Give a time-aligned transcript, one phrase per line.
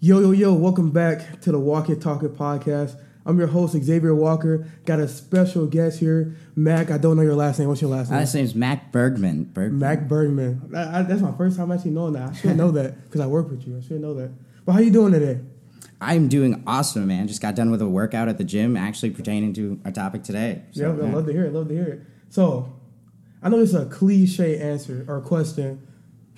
[0.00, 2.96] Yo, yo, yo, welcome back to the Walk It Talk It podcast.
[3.26, 4.64] I'm your host, Xavier Walker.
[4.84, 6.92] Got a special guest here, Mac.
[6.92, 7.66] I don't know your last name.
[7.66, 8.20] What's your last name?
[8.20, 9.46] Last name's Mac Bergman.
[9.46, 9.80] Bergman.
[9.80, 10.70] Mac Bergman.
[10.72, 12.30] I, I, that's my first time actually knowing that.
[12.30, 13.76] I should know that because I work with you.
[13.76, 14.30] I should know that.
[14.64, 15.40] But how you doing today?
[16.00, 17.26] I'm doing awesome, man.
[17.26, 20.62] Just got done with a workout at the gym, actually pertaining to our topic today.
[20.70, 21.52] So, yeah, I love to hear it.
[21.52, 22.02] Love to hear it.
[22.30, 22.72] So,
[23.42, 25.88] I know this is a cliche answer or question.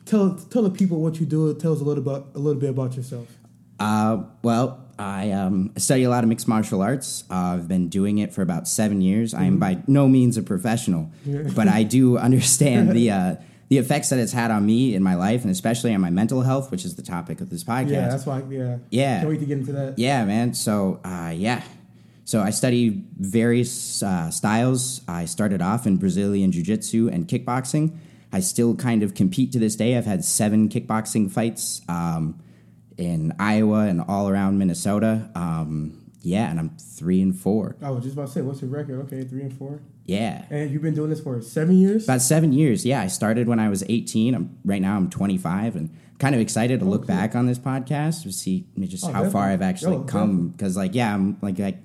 [0.06, 1.54] Tell tell the people what you do.
[1.56, 3.36] Tell us a little about a little bit about yourself.
[3.80, 7.24] Uh, well, I um, study a lot of mixed martial arts.
[7.30, 9.32] Uh, I've been doing it for about seven years.
[9.32, 9.42] Mm-hmm.
[9.42, 11.44] I am by no means a professional, yeah.
[11.54, 13.36] but I do understand the uh,
[13.70, 16.42] the effects that it's had on me in my life, and especially on my mental
[16.42, 17.90] health, which is the topic of this podcast.
[17.90, 18.42] Yeah, that's why.
[18.50, 19.18] Yeah, yeah.
[19.18, 19.98] Can't wait to get into that.
[19.98, 20.52] Yeah, man.
[20.54, 21.62] So, uh, yeah.
[22.24, 25.00] So I study various uh, styles.
[25.08, 27.96] I started off in Brazilian Jiu Jitsu and kickboxing.
[28.32, 29.96] I still kind of compete to this day.
[29.96, 31.80] I've had seven kickboxing fights.
[31.88, 32.40] Um,
[33.00, 35.30] in Iowa and all around Minnesota.
[35.34, 37.76] Um, yeah, and I'm three and four.
[37.82, 39.00] I was just about to say, what's your record?
[39.06, 39.80] Okay, three and four.
[40.04, 40.44] Yeah.
[40.50, 42.04] And you've been doing this for seven years?
[42.04, 42.84] About seven years.
[42.84, 44.34] Yeah, I started when I was 18.
[44.34, 44.96] I'm right now.
[44.96, 49.04] I'm 25, and kind of excited to look back on this podcast to see just
[49.04, 49.32] oh, how definitely.
[49.32, 50.48] far I've actually Yo, come.
[50.50, 51.78] Because like, yeah, I'm like like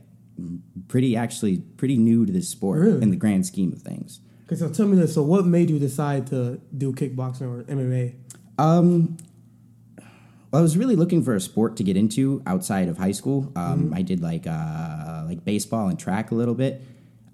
[0.89, 3.01] pretty actually pretty new to this sport really?
[3.01, 4.19] in the grand scheme of things.
[4.47, 5.13] Okay, so tell me this.
[5.13, 8.15] So, what made you decide to do kickboxing or MMA?
[8.57, 9.17] Um,
[10.55, 13.51] I was really looking for a sport to get into outside of high school.
[13.55, 13.93] Um, mm-hmm.
[13.93, 16.81] I did like uh, like baseball and track a little bit.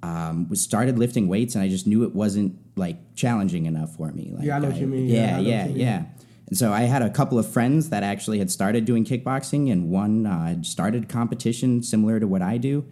[0.04, 4.12] Um, was started lifting weights, and I just knew it wasn't like challenging enough for
[4.12, 4.32] me.
[4.34, 5.08] Like, yeah, I know I, what you mean.
[5.08, 5.76] Yeah, yeah, yeah.
[5.76, 6.04] yeah.
[6.48, 9.90] And so I had a couple of friends that actually had started doing kickboxing, and
[9.90, 12.86] one uh, started competition similar to what I do.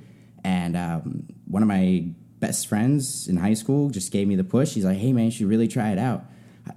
[0.43, 2.05] And um, one of my
[2.39, 4.73] best friends in high school just gave me the push.
[4.73, 6.25] He's like, "Hey, man, you should really try it out."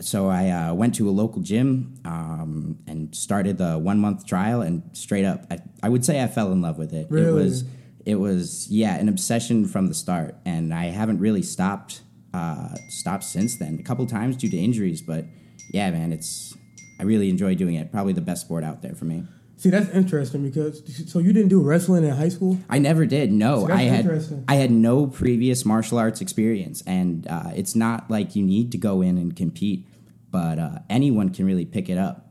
[0.00, 4.62] So I uh, went to a local gym um, and started the one month trial,
[4.62, 7.06] and straight up, I, I, would say I fell in love with it.
[7.10, 7.28] Really?
[7.28, 7.64] It was,
[8.04, 12.02] it was, yeah, an obsession from the start, and I haven't really stopped,
[12.34, 13.78] uh, stopped since then.
[13.78, 15.24] A couple times due to injuries, but
[15.72, 16.55] yeah, man, it's,
[16.98, 17.92] I really enjoy doing it.
[17.92, 19.24] Probably the best sport out there for me.
[19.57, 22.58] See, that's interesting because so you didn't do wrestling in high school?
[22.68, 23.33] I never did.
[23.33, 28.35] No, I had I had no previous martial arts experience, and uh, it's not like
[28.35, 29.86] you need to go in and compete,
[30.30, 32.27] but uh, anyone can really pick it up.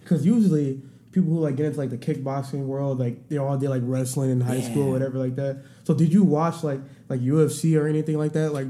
[0.00, 0.80] Because usually
[1.12, 4.30] people who like get into like the kickboxing world, like they all did like wrestling
[4.30, 4.70] in high yeah.
[4.70, 5.62] school, or whatever like that.
[5.84, 6.80] So did you watch like
[7.10, 8.54] like UFC or anything like that?
[8.54, 8.68] Like,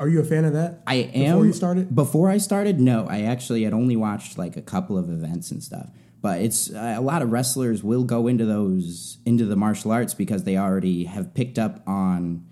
[0.00, 0.82] are you a fan of that?
[0.86, 1.32] I am.
[1.32, 1.92] Before you started?
[1.92, 3.06] Before I started, no.
[3.08, 6.94] I actually had only watched like a couple of events and stuff but it's uh,
[6.96, 11.04] a lot of wrestlers will go into those into the martial arts because they already
[11.04, 12.44] have picked up on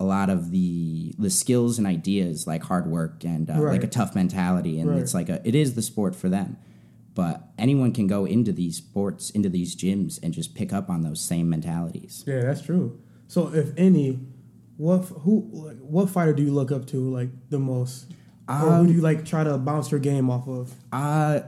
[0.00, 3.72] a lot of the the skills and ideas like hard work and uh, right.
[3.72, 4.80] like a tough mentality.
[4.80, 4.98] And right.
[4.98, 6.56] it's like a it is the sport for them.
[7.14, 11.02] But anyone can go into these sports into these gyms and just pick up on
[11.02, 12.24] those same mentalities.
[12.26, 13.00] Yeah that's true.
[13.28, 14.18] So if any
[14.76, 15.40] what who
[15.82, 18.06] what fighter do you look up to like the most?
[18.48, 20.74] Um, or who do you like try to bounce your game off of?
[20.92, 21.40] uh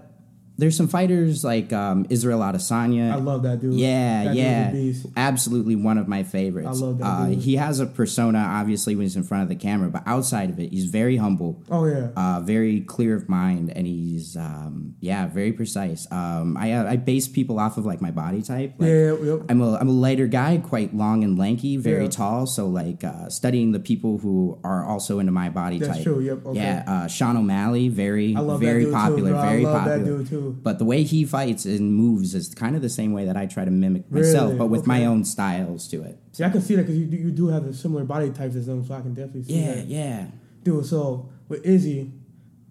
[0.56, 3.12] there's some fighters like um, Israel Adesanya.
[3.12, 3.74] I love that dude.
[3.74, 6.68] Yeah, that yeah, absolutely one of my favorites.
[6.68, 7.04] I love that.
[7.04, 10.50] Uh, he has a persona, obviously, when he's in front of the camera, but outside
[10.50, 11.62] of it, he's very humble.
[11.70, 16.06] Oh yeah, uh, very clear of mind, and he's um, yeah, very precise.
[16.12, 18.74] Um, I uh, I base people off of like my body type.
[18.78, 19.42] Like, yeah, yep.
[19.48, 22.10] I'm a I'm a lighter guy, quite long and lanky, very yeah.
[22.10, 22.46] tall.
[22.46, 26.04] So like uh, studying the people who are also into my body That's type.
[26.04, 26.20] true.
[26.20, 26.46] Yep.
[26.46, 26.60] Okay.
[26.60, 30.43] Yeah, uh, Sean O'Malley, very very popular, too, very popular.
[30.50, 33.46] But the way he fights and moves is kind of the same way that I
[33.46, 34.58] try to mimic myself, really?
[34.58, 34.88] but with okay.
[34.88, 36.18] my own styles to it.
[36.32, 38.66] See, I can see that because you, you do have a similar body types as
[38.66, 39.86] them, so I can definitely see yeah, that.
[39.86, 40.26] Yeah, yeah.
[40.62, 42.12] Dude, so with Izzy,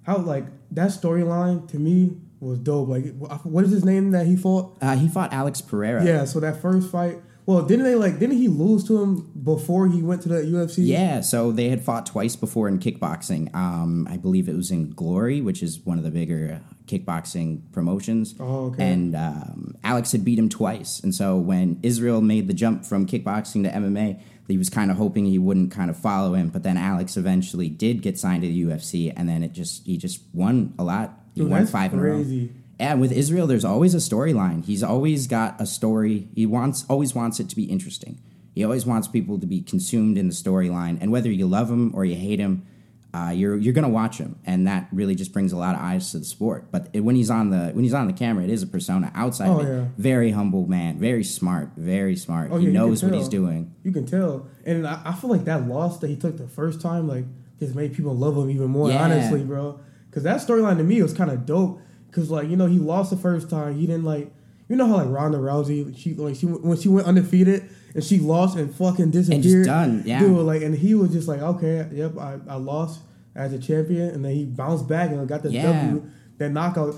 [0.04, 2.90] how like that storyline to me was dope.
[2.90, 4.78] Like, what is his name that he fought?
[4.82, 6.04] Uh, he fought Alex Pereira.
[6.04, 8.20] Yeah, so that first fight well, didn't they like?
[8.20, 10.76] Didn't he lose to him before he went to the UFC?
[10.80, 13.54] Yeah, so they had fought twice before in kickboxing.
[13.54, 18.36] Um, I believe it was in Glory, which is one of the bigger kickboxing promotions.
[18.40, 18.84] Oh, okay.
[18.92, 23.06] And um, Alex had beat him twice, and so when Israel made the jump from
[23.06, 26.50] kickboxing to MMA, he was kind of hoping he wouldn't kind of follow him.
[26.50, 29.98] But then Alex eventually did get signed to the UFC, and then it just he
[29.98, 31.20] just won a lot.
[31.34, 32.40] He Dude, won five crazy.
[32.40, 32.50] in a row.
[32.84, 34.66] Yeah, with Israel, there's always a storyline.
[34.66, 36.28] He's always got a story.
[36.36, 38.20] He wants always wants it to be interesting.
[38.54, 41.96] He always wants people to be consumed in the storyline, and whether you love him
[41.96, 42.66] or you hate him,
[43.14, 46.12] uh, you're you're gonna watch him, and that really just brings a lot of eyes
[46.12, 46.74] to the sport.
[46.74, 49.14] But it, when he's on the when he's on the camera, it is a persona.
[49.16, 49.86] Outside oh, yeah.
[49.98, 52.52] very humble man, very smart, very smart.
[52.52, 53.74] Oh, he yeah, knows what he's doing.
[53.84, 56.82] You can tell, and I, I, feel like that loss that he took the first
[56.82, 57.24] time, like,
[57.60, 58.90] just made people love him even more.
[58.90, 59.06] Yeah.
[59.06, 61.80] Honestly, bro, because that storyline to me was kind of dope
[62.14, 63.76] because like you know he lost the first time.
[63.76, 64.32] He didn't like
[64.68, 68.04] you you know how like Ronda Rousey, she like she when she went undefeated and
[68.04, 69.44] she lost and fucking disappeared.
[69.46, 70.20] And done, yeah.
[70.20, 73.02] Dude, like and he was just like, okay, yep, I, I lost
[73.36, 75.84] as a champion, and then he bounced back and got the Yeah.
[75.88, 76.96] W, that knockout.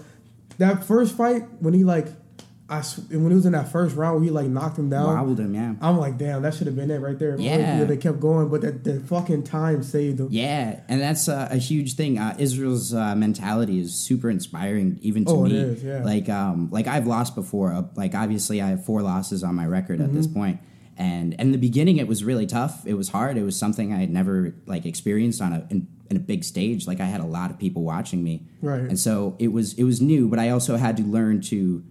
[0.57, 2.07] That first fight when he like,
[2.67, 5.05] I sw- when he was in that first round, where he like knocked him down.
[5.05, 5.75] Wobbled him, yeah.
[5.81, 7.39] I'm like, damn, that should have been it right there.
[7.39, 7.83] Yeah.
[7.83, 10.29] they kept going, but that the fucking time saved him.
[10.31, 12.17] Yeah, and that's uh, a huge thing.
[12.17, 15.57] Uh, Israel's uh, mentality is super inspiring, even to Oh, it me.
[15.59, 16.03] is, yeah.
[16.03, 17.71] Like, um, like I've lost before.
[17.71, 20.15] Uh, like, obviously, I have four losses on my record at Mm-hmm.
[20.17, 20.59] this point.
[20.97, 22.87] And in the beginning, it was really tough.
[22.87, 23.37] It was hard.
[23.37, 26.87] It was something I had never like experienced on a in, in a big stage.
[26.87, 28.79] Like, I had a lot of people watching me, Right.
[28.79, 30.29] And so it was it was new.
[30.29, 31.83] But I also had to learn to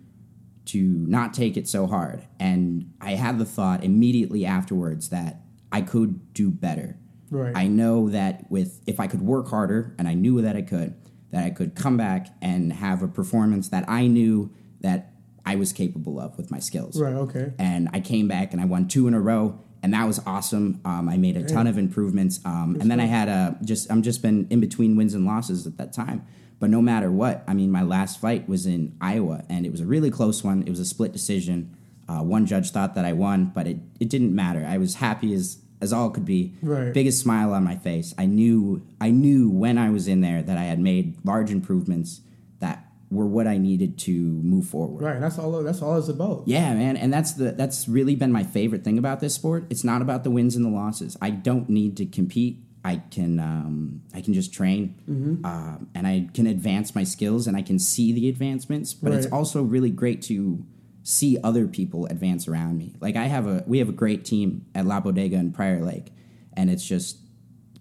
[0.66, 2.25] to not take it so hard.
[2.40, 6.96] And I had the thought immediately afterwards that I could do better.
[7.31, 7.56] Right.
[7.56, 10.94] I know that with if I could work harder, and I knew that I could,
[11.32, 15.12] that I could come back and have a performance that I knew that
[15.44, 17.00] I was capable of with my skills.
[17.00, 17.14] Right.
[17.14, 17.52] Okay.
[17.58, 20.81] And I came back and I won two in a row, and that was awesome.
[20.84, 24.02] Um, I made a ton of improvements, um, and then I had a just I'm
[24.02, 26.25] just been in between wins and losses at that time.
[26.61, 29.81] But no matter what, I mean, my last fight was in Iowa, and it was
[29.81, 30.62] a really close one.
[30.62, 31.77] It was a split decision.
[32.09, 34.65] Uh, one judge thought that I won, but it, it didn't matter.
[34.67, 36.55] I was happy as as all could be.
[36.62, 36.93] Right.
[36.95, 38.15] Biggest smile on my face.
[38.17, 42.21] I knew I knew when I was in there that I had made large improvements
[42.61, 45.05] that were what I needed to move forward.
[45.05, 45.21] Right.
[45.21, 45.62] That's all.
[45.62, 46.45] That's all it's about.
[46.47, 49.67] Yeah, man, and that's the that's really been my favorite thing about this sport.
[49.71, 51.17] It's not about the wins and the losses.
[51.21, 52.61] I don't need to compete.
[52.84, 55.44] I can um, I can just train, Mm-hmm.
[55.46, 58.92] um, and I can advance my skills, and I can see the advancements.
[58.92, 60.64] But it's also really great to
[61.02, 62.94] see other people advance around me.
[63.00, 66.12] Like I have a we have a great team at La Bodega in Prior Lake,
[66.52, 67.19] and it's just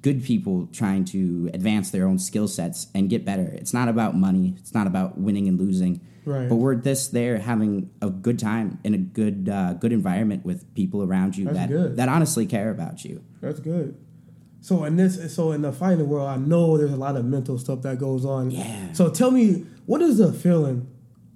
[0.01, 3.44] good people trying to advance their own skill sets and get better.
[3.53, 4.55] It's not about money.
[4.57, 6.01] It's not about winning and losing.
[6.25, 6.47] Right.
[6.47, 10.73] But we're this there having a good time in a good uh, good environment with
[10.75, 11.95] people around you That's that good.
[11.97, 13.21] that honestly care about you.
[13.41, 13.97] That's good.
[14.63, 17.57] So in this, so in the fighting world, I know there's a lot of mental
[17.57, 18.50] stuff that goes on.
[18.50, 18.94] Yeah.
[18.94, 20.88] So tell me, what is the feeling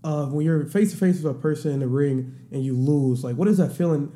[0.01, 3.25] of when you're face to face with a person in the ring and you lose?
[3.25, 4.13] Like, what is that feeling?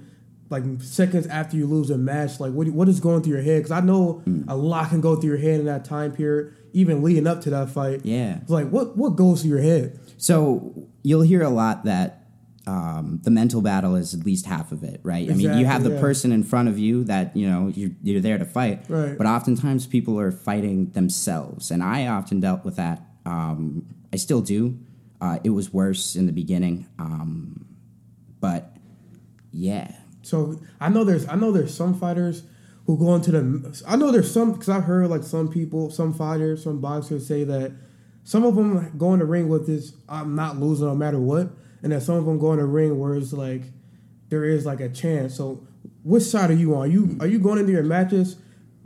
[0.50, 3.60] Like seconds after you lose a match, like what what is going through your head?
[3.60, 4.44] Because I know Hmm.
[4.48, 7.50] a lot can go through your head in that time period, even leading up to
[7.52, 8.02] that fight.
[8.06, 8.40] Yeah.
[8.48, 10.00] Like what what goes through your head?
[10.18, 12.21] So you'll hear a lot that
[12.68, 15.30] um, the mental battle is at least half of it, right?
[15.30, 16.00] I mean, you have the yeah.
[16.00, 19.18] person in front of you that you know you're, you're there to fight, Right.
[19.18, 23.02] but oftentimes people are fighting themselves, and I often dealt with that.
[23.26, 24.78] Um, I still do.
[25.20, 27.66] Uh, it was worse in the beginning, um,
[28.40, 28.76] but
[29.52, 29.92] yeah,
[30.22, 32.44] So I know there's I know there's some fighters
[32.86, 36.14] who go into the I know there's some because I've heard like some people some
[36.14, 37.72] fighters some boxers say that
[38.24, 41.50] some of them go in the ring with this I'm not losing no matter what
[41.84, 43.64] and then some of them go in the ring where it's like
[44.30, 45.36] there is like a chance.
[45.36, 45.66] So
[46.04, 46.82] which side are you on?
[46.84, 48.38] Are you are you going into your matches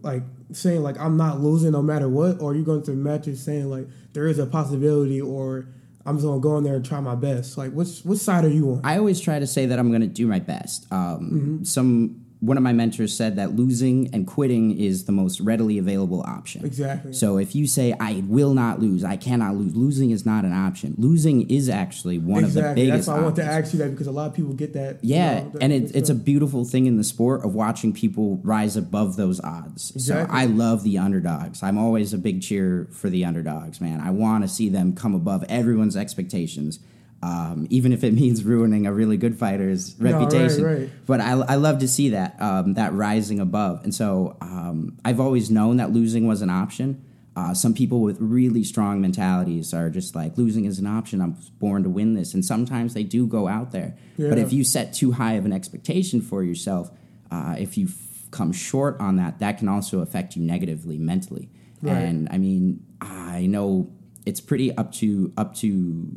[0.01, 3.43] like saying like I'm not losing no matter what, or are you going to matches
[3.43, 5.67] saying like there is a possibility or
[6.05, 7.57] I'm just gonna go in there and try my best?
[7.57, 8.81] Like which which side are you on?
[8.83, 10.87] I always try to say that I'm going to do my best.
[10.91, 11.63] Um, Mm-hmm.
[11.63, 16.21] Some one of my mentors said that losing and quitting is the most readily available
[16.21, 16.65] option.
[16.65, 17.13] Exactly.
[17.13, 20.53] So if you say I will not lose, I cannot lose, losing is not an
[20.53, 20.95] option.
[20.97, 22.83] Losing is actually one of the exactly.
[22.85, 23.07] biggest.
[23.07, 25.03] That's why I want to ask you that because a lot of people get that.
[25.03, 27.93] you Yeah, know, that- and it, it's a beautiful thing in the sport of watching
[27.93, 29.91] people rise above those odds.
[29.95, 30.33] Exactly.
[30.35, 31.63] So I love the underdogs.
[31.63, 34.01] I'm always a big cheer for the underdogs, man.
[34.01, 36.79] I want to see them come above everyone's expectations,
[37.23, 40.63] um, even if it means ruining a really good fighter's No, right, reputation.
[40.63, 40.89] right.
[41.05, 45.19] But I, I love to see that um, that rising above, and so um, I've
[45.19, 47.01] always known that losing was an option.
[47.37, 51.19] Uh, some people with really strong mentalities are just like losing is an option.
[51.19, 53.97] I'm born to win this, and sometimes they do go out there.
[54.17, 56.91] But if you set too high of an expectation for yourself,
[57.31, 61.49] uh, if you f- come short on that, that can also affect you negatively mentally.
[61.81, 61.97] Right.
[61.97, 63.91] And I mean, I know
[64.25, 66.07] it's pretty up to up to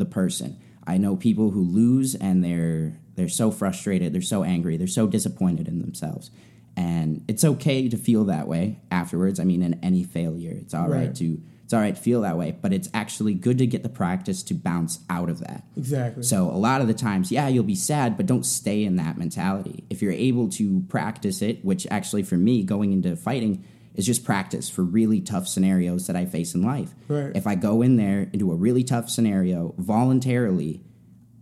[0.00, 0.58] the person.
[0.86, 5.06] I know people who lose and they're they're so frustrated, they're so angry, they're so
[5.06, 6.30] disappointed in themselves.
[6.76, 9.38] And it's okay to feel that way afterwards.
[9.38, 11.14] I mean, in any failure, it's all right Right.
[11.16, 13.88] to it's all right to feel that way, but it's actually good to get the
[13.88, 15.62] practice to bounce out of that.
[15.76, 16.24] exactly.
[16.24, 19.16] So a lot of the times, yeah, you'll be sad, but don't stay in that
[19.18, 19.84] mentality.
[19.88, 23.64] If you're able to practice it, which actually for me going into fighting
[24.00, 26.94] is just practice for really tough scenarios that I face in life.
[27.06, 27.30] Right.
[27.36, 30.82] If I go in there into a really tough scenario voluntarily,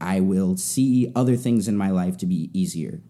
[0.00, 3.00] I will see other things in my life to be easier.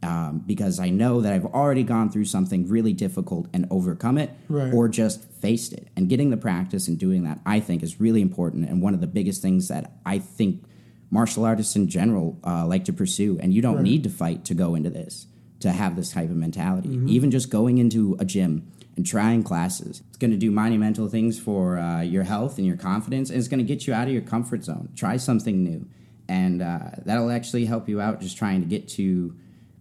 [0.00, 4.30] Um, because I know that I've already gone through something really difficult and overcome it,
[4.48, 4.72] Right.
[4.72, 5.88] or just faced it.
[5.96, 9.00] And getting the practice and doing that, I think, is really important and one of
[9.00, 10.62] the biggest things that I think
[11.10, 13.38] martial artists in general uh, like to pursue.
[13.42, 13.82] And you don't Right.
[13.90, 15.26] need to fight to go into this,
[15.60, 16.90] to have this type of mentality.
[16.90, 17.08] Mm-hmm.
[17.08, 21.38] Even just going into a gym and trying classes, it's going to do monumental things
[21.38, 24.12] for uh, your health and your confidence, and it's going to get you out of
[24.12, 24.90] your comfort zone.
[24.96, 25.86] Try something new.
[26.28, 29.34] And uh, that'll actually help you out just trying to get to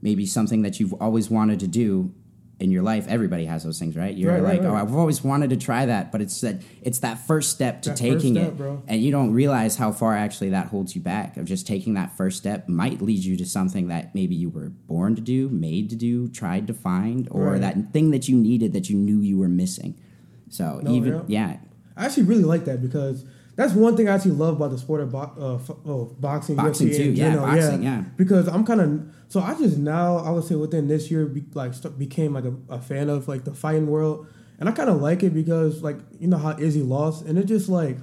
[0.03, 2.13] maybe something that you've always wanted to do
[2.59, 3.05] in your life.
[3.07, 4.15] Everybody has those things, right?
[4.17, 4.73] You're Right, right, like, oh.
[4.75, 7.97] I've always wanted to try that, but it's that it's that first step to That
[7.97, 8.81] taking step, it, bro.
[8.87, 11.37] and you don't realize how far actually that holds you back.
[11.37, 14.69] Of just taking that first step might lead you to something that maybe you were
[14.69, 17.61] born to do, made to do, tried to find, or Right.
[17.61, 19.93] that thing that you needed that you knew you were missing.
[20.49, 21.49] So No, even yeah.
[21.49, 21.57] yeah,
[21.95, 23.23] I actually really like that because
[23.57, 26.55] that's one thing I actually love about the sport of bo- uh, f- oh, boxing.
[26.55, 28.03] Boxing UFC too, yeah, general, boxing, yeah.
[28.15, 31.43] Because I'm kind of so I just now I would say within this year be,
[31.55, 34.27] like st- became like a, a fan of like the fighting world,
[34.59, 37.45] and I kind of like it because like you know how Izzy lost, and it
[37.45, 37.97] just like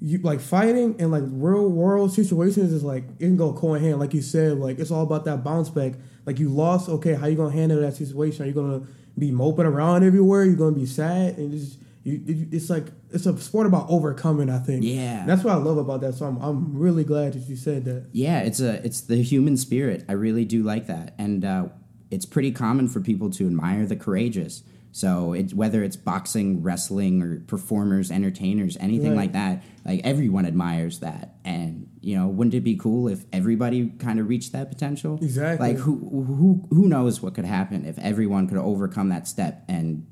[0.00, 3.82] you like fighting and like real world situations is like it can go co in
[3.82, 4.00] hand.
[4.00, 5.92] Like you said, like it's all about that bounce back.
[6.26, 8.44] Like you lost, okay, how you gonna handle that situation?
[8.44, 8.82] Are you gonna
[9.16, 10.44] be moping around everywhere?
[10.44, 14.48] You're gonna be sad, and it's you, it- it's like it's a sport about overcoming.
[14.50, 14.84] I think.
[14.84, 15.24] Yeah.
[15.26, 16.14] that's what I love about that.
[16.14, 18.06] So I'm I'm really glad that you said that.
[18.12, 20.04] yeah, it's a it's the human spirit.
[20.08, 21.66] I really do like that, and uh,
[22.10, 24.62] it's pretty common for people to admire the courageous.
[24.92, 29.16] So it, whether it's boxing, wrestling, or performers, entertainers, anything Right.
[29.18, 31.36] like that, like everyone admires that.
[31.44, 35.16] And you know, wouldn't it be cool if everybody kind of reached that potential?
[35.22, 35.68] Exactly.
[35.68, 40.06] Like who who who knows what could happen if everyone could overcome that step and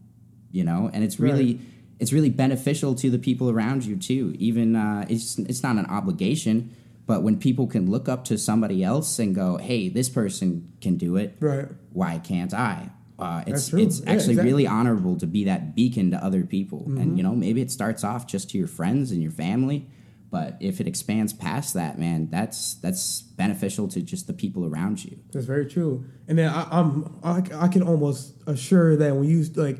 [0.52, 1.60] you know, and it's really Right.
[2.00, 4.34] It's really beneficial to the people around you too.
[4.38, 6.74] Even uh, it's it's not an obligation,
[7.06, 10.96] but when people can look up to somebody else and go, "Hey, this person can
[10.96, 11.36] do it.
[11.40, 11.66] Right.
[11.92, 14.34] Why can't I?" Uh, it's it's Yeah, actually exactly.
[14.36, 14.44] Mm-hmm.
[14.46, 18.04] really honorable to be that beacon to other people, and you know maybe it starts
[18.04, 19.88] off just to your friends and your family,
[20.30, 25.04] but if it expands past that, man, that's that's beneficial to just the people around
[25.04, 25.18] you.
[25.32, 26.04] That's very true.
[26.28, 29.78] And then I, I'm I, I can almost assure that when you like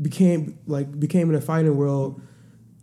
[0.00, 2.20] became like became in the fighting world,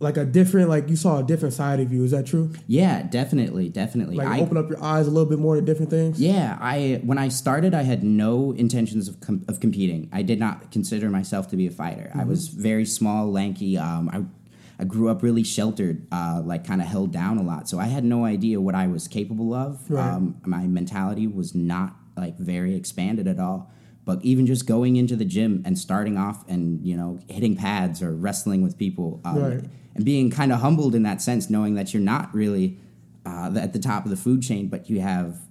[0.00, 2.04] like a different like you saw a different side of you.
[2.04, 2.52] Is that true?
[2.66, 4.16] Yeah, definitely, definitely.
[4.16, 6.20] Like I, open up your eyes a little bit more to different things.
[6.20, 10.08] Yeah, I when I started, I had no intentions of com- of competing.
[10.12, 12.10] I did not consider myself to be a fighter.
[12.14, 13.76] I was very small, lanky.
[13.76, 14.24] Um, I
[14.80, 17.68] I grew up really sheltered, uh, like kind of held down a lot.
[17.68, 19.90] So I had no idea what I was capable of.
[19.90, 20.08] Right.
[20.08, 23.72] Um, my mentality was not like very expanded at all.
[24.08, 28.00] But even just going into the gym and starting off and you know hitting pads
[28.02, 29.64] or wrestling with people, um, Right.
[29.94, 32.78] and being kind of humbled in that sense, knowing that you're not really
[33.26, 35.42] uh, at the top of the food chain, but you have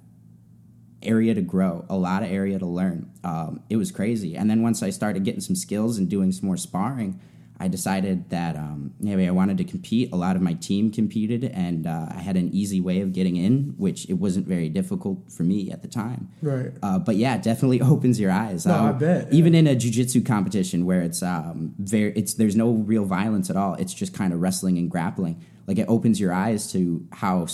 [1.04, 3.12] area to grow, a lot of area to learn.
[3.24, 4.36] Um, it was crazy.
[4.36, 7.20] And then once I started getting some skills and doing some more sparring,
[7.60, 10.12] I decided that um, maybe I wanted to compete.
[10.12, 13.36] A lot of my team competed, and uh, I had an easy way of getting
[13.36, 16.30] in, which it wasn't very difficult for me at the time.
[16.42, 16.72] Right.
[16.84, 18.66] Uh, but yeah, it definitely opens your eyes.
[18.66, 22.56] No, Um, I bet, Even in a jujitsu competition where it's um, very, it's there's
[22.56, 23.74] no real violence at all.
[23.76, 25.44] It's just kind of wrestling and grappling.
[25.66, 27.48] Like it opens your eyes to how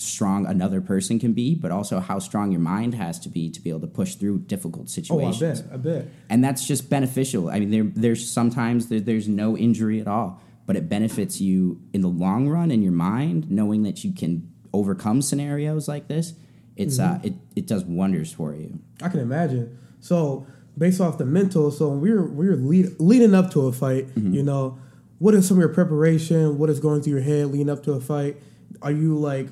[0.00, 3.60] strong another person can be, but also how strong your mind has to be to
[3.60, 5.62] be able to push through difficult situations.
[5.62, 5.96] Oh, I bet.
[5.96, 6.06] I bet.
[6.30, 7.50] and that's just beneficial.
[7.50, 11.80] I mean, there, there's sometimes there, there's no injury at all, but it benefits you
[11.92, 16.34] in the long run in your mind, knowing that you can overcome scenarios like this.
[16.76, 17.14] It's Mm-hmm.
[17.16, 18.78] uh, it it does wonders for you.
[19.02, 19.76] I can imagine.
[20.00, 24.06] So based off the mental, so when we're we're lead, leading up to a fight,
[24.14, 24.32] Mm-hmm.
[24.32, 24.78] you know,
[25.18, 26.56] what is some of your preparation?
[26.56, 28.36] What is going through your head leading up to a fight?
[28.80, 29.48] Are you like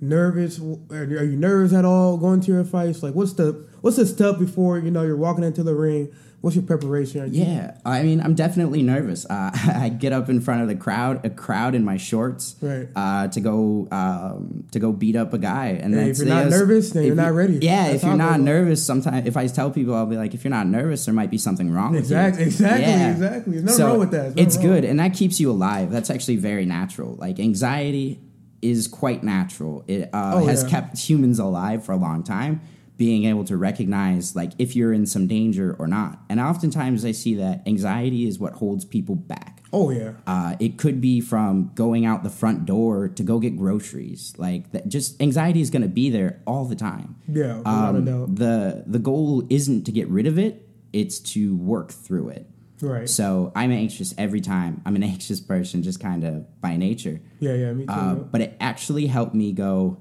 [0.00, 0.58] nervous?
[0.90, 3.02] Are you nervous at all going to your fights?
[3.02, 6.12] Like, what's the what's the stuff before you know you're walking into the ring?
[6.42, 7.20] What's your preparation?
[7.20, 9.26] Are you- Yeah, I mean, I'm definitely nervous.
[9.26, 12.88] Uh, I get up in front of the crowd, a crowd in my shorts, Right.
[12.96, 15.66] uh, to go um, to go beat up a guy.
[15.82, 17.58] And Hey, then if you're not nervous, then you're not ready.
[17.60, 20.42] Yeah, That's if you're not nervous, sometimes if I tell people, I'll be like, if
[20.42, 22.46] you're not nervous, there might be something wrong with Exactly, you.
[22.48, 23.52] exactly, exactly.
[23.52, 24.38] There's nothing wrong with that.
[24.38, 24.66] It's wrong.
[24.66, 25.90] good, and that keeps you alive.
[25.90, 27.16] That's actually very natural.
[27.16, 28.18] Like anxiety
[28.62, 29.84] is quite natural.
[29.86, 30.68] It uh, Oh, has yeah.
[30.70, 32.60] kept humans alive for a long time.
[32.96, 37.12] Being able to recognize like if you're in some danger or not, and oftentimes I
[37.12, 39.62] see that anxiety is what holds people back.
[39.72, 43.56] Oh yeah, Uh, it could be from going out the front door to go get
[43.56, 44.34] groceries.
[44.36, 47.16] Like that, just anxiety is going to be there all the time.
[47.26, 48.34] yeah, without a Um, doubt.
[48.36, 52.50] the the goal isn't to get rid of it; it's to work through it.
[52.82, 53.08] Right.
[53.08, 54.82] So I'm anxious every time.
[54.84, 57.20] I'm an anxious person, just kind of by nature.
[57.38, 57.92] Yeah, yeah, me too.
[57.92, 59.98] Uh, but it actually helped me go.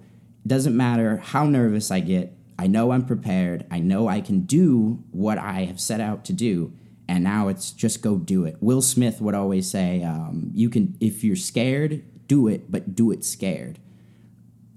[0.47, 2.33] Doesn't matter how nervous I get.
[2.57, 3.65] I know I'm prepared.
[3.71, 6.73] I know I can do what I have set out to do.
[7.07, 8.57] And now it's just go do it.
[8.59, 13.11] Will Smith would always say, um, "You can if you're scared, do it, but do
[13.11, 13.79] it scared."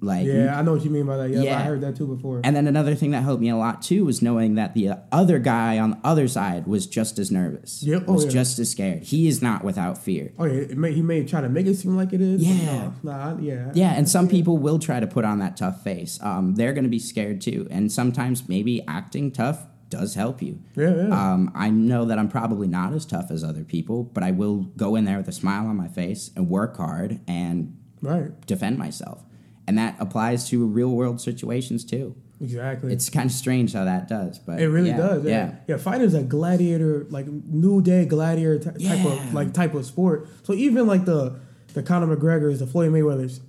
[0.03, 1.31] Like Yeah, I know what you mean by that.
[1.31, 1.59] Yeah, Yeah.
[1.59, 2.41] I heard that too before.
[2.45, 5.39] And then another thing that helped me a lot too was knowing that the other
[5.39, 7.83] guy on the other side was just as nervous.
[7.83, 8.05] Yep.
[8.09, 8.31] Oh, was yeah.
[8.31, 9.05] just as scared.
[9.05, 10.33] He is not without fear.
[10.39, 12.43] oh yeah, it may, he may try to make it seem like it is.
[12.43, 12.91] Yeah.
[13.03, 13.71] no, nah, yeah.
[13.75, 16.19] Yeah, and some people will try to put on that tough face.
[16.23, 20.59] Um, they're going to be scared too, and sometimes maybe acting tough does help you.
[20.75, 21.33] Yeah, yeah.
[21.33, 24.63] Um, I know that I'm probably not as tough as other people, but I will
[24.77, 28.45] go in there with a smile on my face and work hard and right.
[28.47, 29.23] defend myself.
[29.67, 32.15] And that applies to real world situations too.
[32.41, 32.93] Exactly.
[32.93, 35.25] It's kind of strange how that does, but It really yeah, does.
[35.25, 35.31] Yeah.
[35.31, 35.55] Yeah.
[35.69, 35.77] yeah.
[35.77, 40.29] Fighting's a gladiator, like new day gladiator ty- type of like type of sport.
[40.43, 41.39] So even like the
[41.75, 43.41] the Conor McGregor's, the Floyd Mayweather's,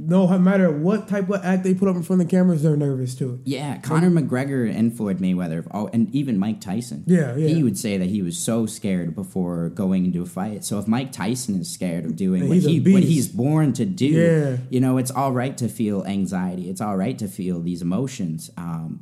[0.00, 2.76] no matter what type of act they put up in front of the cameras, they're
[2.76, 3.40] nervous too.
[3.44, 7.02] Yeah, Conor McGregor and Floyd Mayweather, oh, and even Mike Tyson.
[7.06, 7.48] Yeah, yeah.
[7.48, 10.64] He would say that he was so scared before going into a fight.
[10.64, 13.84] So if Mike Tyson is scared of doing what, he's he, what he's born to
[13.84, 14.56] do, Yeah.
[14.70, 16.70] you know, it's all right to feel anxiety.
[16.70, 18.50] It's all right to feel these emotions.
[18.56, 19.00] Um,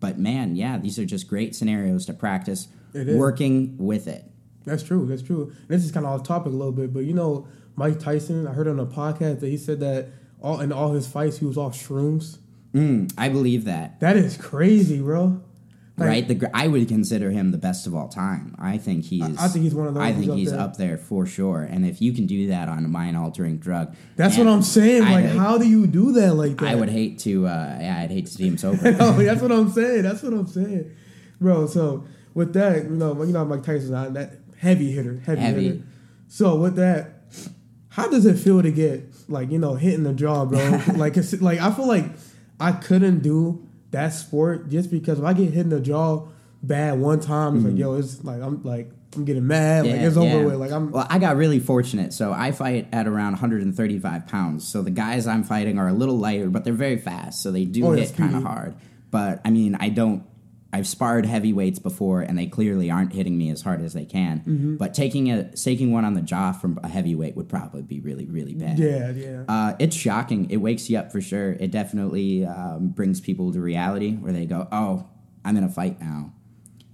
[0.00, 4.24] but man, yeah, these are just great scenarios to practice working with it.
[4.64, 5.06] That's true.
[5.06, 5.52] That's true.
[5.68, 7.46] This is kind of off topic a little bit, but you know,
[7.76, 8.46] Mike Tyson.
[8.46, 10.08] I heard on a podcast that he said that
[10.42, 12.38] all in all his fights he was off shrooms.
[12.74, 14.00] Mm, I believe that.
[14.00, 15.40] That is crazy, bro.
[15.98, 18.56] Like, right, the I would consider him the best of all time.
[18.58, 19.22] I think he's.
[19.38, 20.60] I think he's one of those I think up he's there.
[20.60, 21.62] up there for sure.
[21.62, 25.02] And if you can do that on a mind altering drug, That's what I'm saying.
[25.02, 26.68] I- Like, how do you do that like that?
[26.68, 27.46] I would hate to.
[27.46, 28.90] Uh, yeah, I'd hate to see him sober.
[28.90, 30.02] no, that's what I'm saying.
[30.02, 30.90] That's what I'm saying,
[31.38, 31.66] bro.
[31.66, 35.64] So with that, you know, you know, Mike Tyson's not that heavy hitter, heavy, Heavy.
[35.68, 35.82] hitter.
[36.28, 37.24] So with that,
[37.90, 40.80] how does it feel to get like you know hitting the jaw, bro?
[40.94, 42.06] like, it's, like I feel like
[42.60, 46.26] I couldn't do that sport just because if I get hit in the jaw
[46.62, 50.04] bad one time, it's like yo, it's like I'm like I'm getting mad, like Mm-hmm.
[50.06, 50.44] It's over yeah.
[50.44, 50.54] with.
[50.56, 52.12] Like I'm Well, I got really fortunate.
[52.12, 54.66] So I fight at around 135 pounds.
[54.66, 57.42] So the guys I'm fighting are a little lighter, but they're very fast.
[57.42, 58.74] So they do Oh, hit kind of hard.
[59.10, 60.24] But I mean, I don't.
[60.74, 64.38] I've sparred heavyweights before, and they clearly aren't hitting me as hard as they can.
[64.40, 64.76] Mm-hmm.
[64.76, 68.26] But taking a taking one on the jaw from a heavyweight would probably be really
[68.26, 68.78] really bad.
[68.78, 69.44] yeah, yeah.
[69.48, 70.48] Uh, it's shocking.
[70.50, 71.52] It wakes you up for sure.
[71.52, 75.06] It definitely um, brings people to reality where they go, "Oh,
[75.44, 76.32] I'm in a fight now."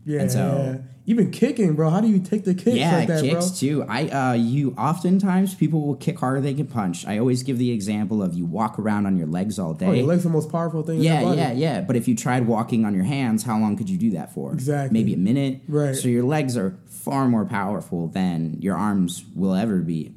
[0.04, 0.82] Yeah, And so- yeah.
[1.08, 1.88] Even kicking, bro.
[1.88, 3.56] How do you take the kicks yeah, like that, kicks bro?
[3.56, 3.84] too.
[3.88, 7.06] I uh, you oftentimes people will kick harder than they can punch.
[7.06, 9.86] I always give the example of you walk around on your legs all day.
[9.86, 11.00] Oh, your legs are the most powerful thing.
[11.00, 11.80] yeah, yeah, yeah.
[11.80, 14.52] But if you tried walking on your hands, how long could you do that for?
[14.52, 14.98] Exactly.
[14.98, 15.62] Maybe a minute.
[15.66, 15.96] Right.
[15.96, 20.14] So your legs are far more powerful than your arms will ever be.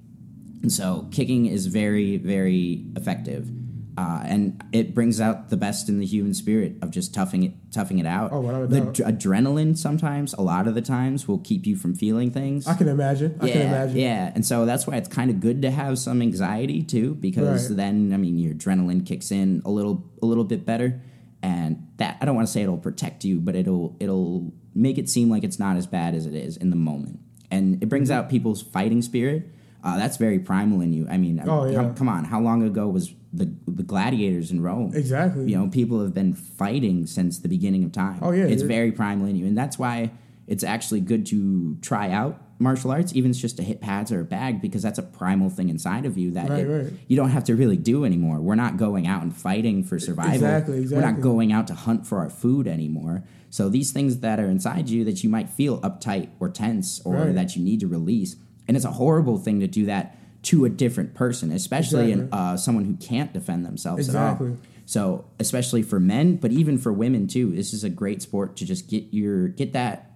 [0.61, 3.49] And so kicking is very, very effective.
[3.97, 7.53] Uh, and it brings out the best in the human spirit of just toughing it,
[7.71, 8.31] toughing it out.
[8.31, 8.93] Oh, without the doubt.
[8.93, 12.67] dr- adrenaline sometimes, a lot of the times, will keep you from feeling things.
[12.67, 13.37] I can imagine.
[13.41, 13.97] I yeah, can imagine.
[13.97, 17.69] yeah, and so that's why it's kind of good to have some anxiety too, because
[17.69, 17.75] Right.
[17.77, 21.01] then I mean your adrenaline kicks in a little a little bit better,
[21.43, 25.09] and that I don't want to say it'll protect you, but it'll it'll make it
[25.09, 27.19] seem like it's not as bad as it is in the moment,
[27.51, 28.19] and it brings Mm-hmm.
[28.19, 29.49] out people's fighting spirit.
[29.83, 31.07] Uh, that's very primal in you.
[31.09, 31.73] I mean, Oh, yeah.
[31.75, 34.91] come, come on, how long ago was the the gladiators in Rome?
[34.93, 35.49] Exactly.
[35.49, 38.19] You know, people have been fighting since the beginning of time.
[38.21, 40.11] Oh, yeah, it's you're- very primal in you, and that's why
[40.47, 44.11] it's actually good to try out martial arts, even if it's just to hit pads
[44.11, 46.93] or a bag, because that's a primal thing inside of you that Right, it- right.
[47.07, 48.39] you don't have to really do anymore.
[48.39, 50.33] We're not going out and fighting for survival.
[50.35, 50.95] Exactly, exactly.
[51.03, 53.23] We're not going out to hunt for our food anymore.
[53.49, 57.15] So these things that are inside you that you might feel uptight or tense or
[57.15, 57.35] Right.
[57.35, 58.35] that you need to release,
[58.67, 62.57] and it's a horrible thing to do that to a different person, especially in, uh,
[62.57, 64.47] someone who can't defend themselves Exactly.
[64.47, 64.57] at all.
[64.85, 68.65] So, especially for men, but even for women too, this is a great sport to
[68.65, 70.11] just get your get that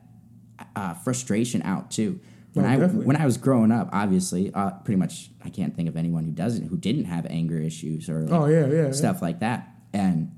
[0.75, 2.19] uh, frustration out too.
[2.53, 3.05] When No, I definitely.
[3.05, 6.31] when I was growing up, obviously, uh, pretty much I can't think of anyone who
[6.31, 8.91] doesn't who didn't have anger issues or like, Oh, yeah, yeah, yeah.
[8.91, 9.69] stuff like that.
[9.93, 10.31] And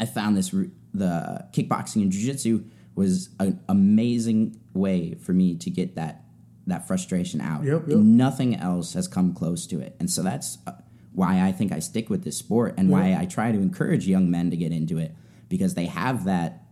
[0.00, 0.50] I found this
[0.94, 6.24] the kickboxing and jiu-jitsu was an amazing way for me to get that
[6.68, 7.64] that frustration out.
[7.64, 7.98] Yep, yep.
[7.98, 9.96] Nothing else has come close to it.
[10.00, 10.72] And so that's uh,
[11.12, 14.30] why I think I stick with this sport and why I try to encourage young
[14.30, 15.14] men to get into it
[15.48, 16.62] because they have that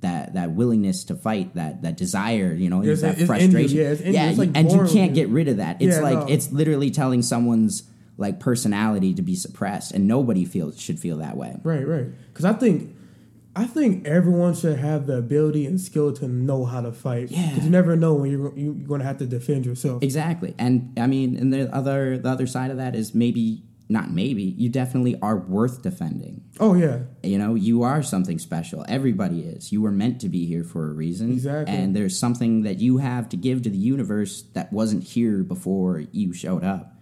[0.00, 3.76] that that willingness to fight, that that desire, you know, It's- that it's frustration.
[3.78, 4.14] yeah, it's in.
[4.14, 5.80] It's like and you can't get rid of that.
[5.80, 6.26] It's Yeah, like no.
[6.28, 7.84] it's literally telling someone's
[8.16, 11.58] like personality to be suppressed, and nobody feels should feel that way.
[11.64, 12.06] Right, right.
[12.28, 12.94] Because I think,
[13.56, 17.30] I think everyone should have the ability and skill to know how to fight.
[17.30, 17.50] Yeah.
[17.50, 20.02] Because you never know when you're you're going to have to defend yourself.
[20.02, 24.10] Exactly, and I mean, and the other the other side of that is maybe not
[24.10, 26.42] maybe you definitely are worth defending.
[26.58, 28.84] Oh yeah, You know, you are something special.
[28.88, 29.72] Everybody is.
[29.72, 31.32] You were meant to be here for a reason.
[31.32, 31.74] Exactly.
[31.74, 36.00] And there's something that you have to give to the universe that wasn't here before
[36.12, 36.93] you showed up.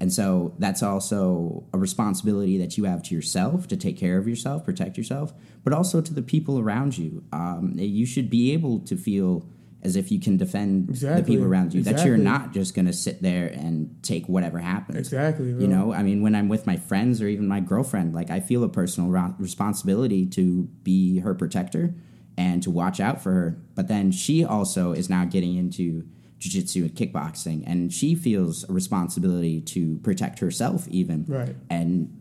[0.00, 4.26] And so that's also a responsibility that you have to yourself to take care of
[4.26, 7.22] yourself, protect yourself, but also to the people around you.
[7.32, 9.46] Um, you should be able to feel
[9.82, 11.22] as if you can defend Exactly.
[11.22, 11.82] the people around you.
[11.82, 14.98] That you're not just going to sit there and take whatever happens.
[14.98, 15.60] Exactly, bro.
[15.60, 18.40] You know, I mean, when I'm with my friends or even my girlfriend, like I
[18.40, 21.94] feel a personal responsibility to be her protector
[22.36, 23.58] and to watch out for her.
[23.74, 26.06] But then she also is now getting into
[26.40, 31.24] jiu-jitsu and kickboxing and she feels a responsibility to protect herself even.
[31.28, 31.54] Right.
[31.70, 32.16] and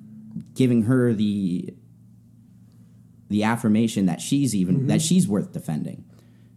[0.53, 1.73] giving her the
[3.29, 4.87] the affirmation that she's even Mm-hmm.
[4.87, 6.05] that she's worth defending.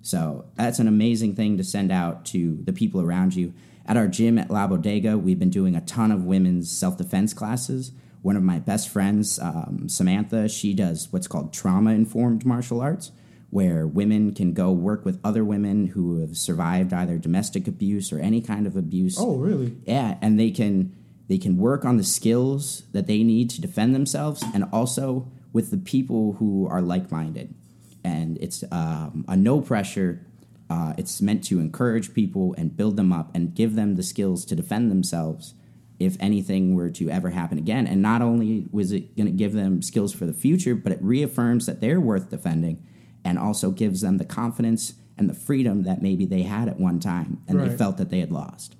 [0.02, 3.54] So that's an amazing thing to send out to the people around you.
[3.86, 7.92] At our gym at la bodega we've been doing a ton of women's self-defense classes.
[8.22, 13.10] One of my best friends um, samantha she does what's called trauma-informed martial arts
[13.52, 18.18] where women can go work with other women who have survived either domestic abuse or
[18.18, 19.76] any kind of abuse Oh, really?
[19.86, 20.96] yeah, and they can
[21.28, 25.70] they can work on the skills that they need to defend themselves, and also with
[25.70, 27.54] the people who are like minded.
[28.02, 30.26] And it's um, a no pressure.
[30.70, 34.46] Uh, it's meant to encourage people and build them up and give them the skills
[34.46, 35.52] to defend themselves
[35.98, 37.86] if anything were to ever happen again.
[37.86, 41.02] And not only was it going to give them skills for the future, but it
[41.02, 42.82] reaffirms that they're worth defending
[43.24, 46.98] and also gives them the confidence and the freedom that maybe they had at one
[47.00, 48.74] time and they felt that they had lost.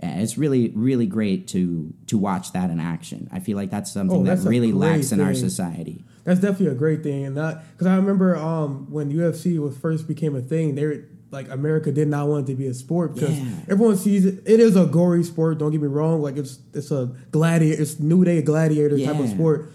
[0.00, 3.28] And it's really, really great to to watch that in action.
[3.32, 6.04] I feel like that's something Oh, that that's a really lacks in our society.
[6.24, 10.06] That's definitely a great thing, and that because I remember um, when UFC was first
[10.06, 13.14] became a thing, they were like America did not want it to be a sport
[13.14, 13.46] because Yeah.
[13.68, 14.42] everyone sees it.
[14.46, 15.58] It is a gory sport.
[15.58, 16.22] Don't get me wrong.
[16.22, 19.68] Like it's it's a gladiator, it's new day gladiator type of sport.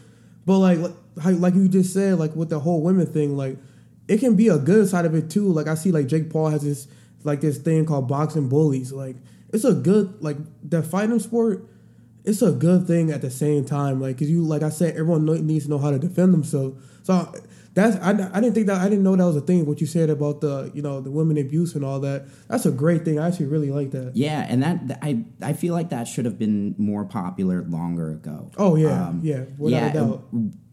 [0.45, 0.79] But like
[1.15, 3.57] like like you just said, like with the whole women thing, like
[4.07, 5.47] it can be a good side of it too.
[5.47, 6.87] Like I see like Jake Paul has this
[7.23, 8.91] like this thing called boxing bullies.
[8.91, 9.15] Like
[9.51, 11.67] it's a good like the fighting sport
[12.25, 13.99] it's a good thing at the same time.
[13.99, 16.81] Like, cause you, like I said, everyone needs to know how to defend themselves.
[17.03, 17.33] So
[17.73, 19.65] that's I, I didn't think that I didn't know that was a thing.
[19.65, 22.27] What you said about the you know the women abuse and all that.
[22.47, 23.17] That's a great thing.
[23.19, 24.15] I actually really like that.
[24.15, 28.51] Yeah, and that I I feel like that should have been more popular longer ago.
[28.57, 30.23] Oh yeah, yeah, without yeah, doubt.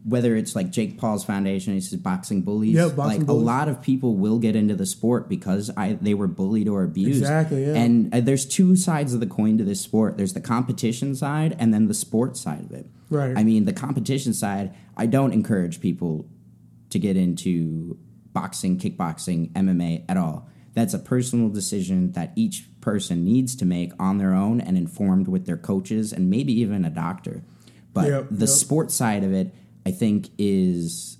[0.05, 2.75] whether it's like Jake Paul's foundation, he's boxing bullies.
[2.75, 3.41] Yeah, boxing like bullies.
[3.41, 6.83] a lot of people will get into the sport because I they were bullied or
[6.83, 7.21] abused.
[7.21, 7.73] Exactly, yeah.
[7.73, 10.17] And uh, there's two sides of the coin to this sport.
[10.17, 12.85] There's the competition side and then the sports side of it.
[13.09, 13.35] Right.
[13.35, 16.29] I mean, the competition side, I don't encourage people
[16.91, 17.97] to get into
[18.33, 20.47] boxing, kickboxing, MMA at all.
[20.73, 25.27] That's a personal decision that each person needs to make on their own and informed
[25.27, 27.43] with their coaches and maybe even a doctor.
[27.93, 28.49] But Yep, the yep.
[28.49, 29.53] sports side of it,
[29.85, 31.17] I think, is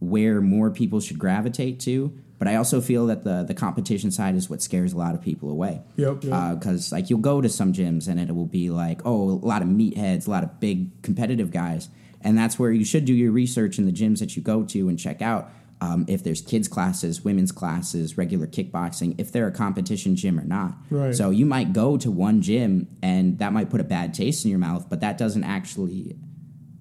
[0.00, 2.12] where more people should gravitate to.
[2.38, 5.20] But I also feel that the the competition side is what scares a lot of
[5.20, 5.82] people away.
[5.96, 6.32] Yep, yep.
[6.32, 9.46] Uh, because like you'll go to some gyms and it will be like, oh, a
[9.46, 11.88] lot of meatheads, a lot of big competitive guys,
[12.22, 14.88] and that's where you should do your research in the gyms that you go to
[14.88, 15.50] and check out.
[15.80, 20.44] Um, if there's kids classes, women's classes, regular kickboxing, if they're a competition gym or
[20.44, 20.74] not.
[20.90, 21.14] Right.
[21.14, 24.50] So you might go to one gym and that might put a bad taste in
[24.50, 26.16] your mouth, but that doesn't actually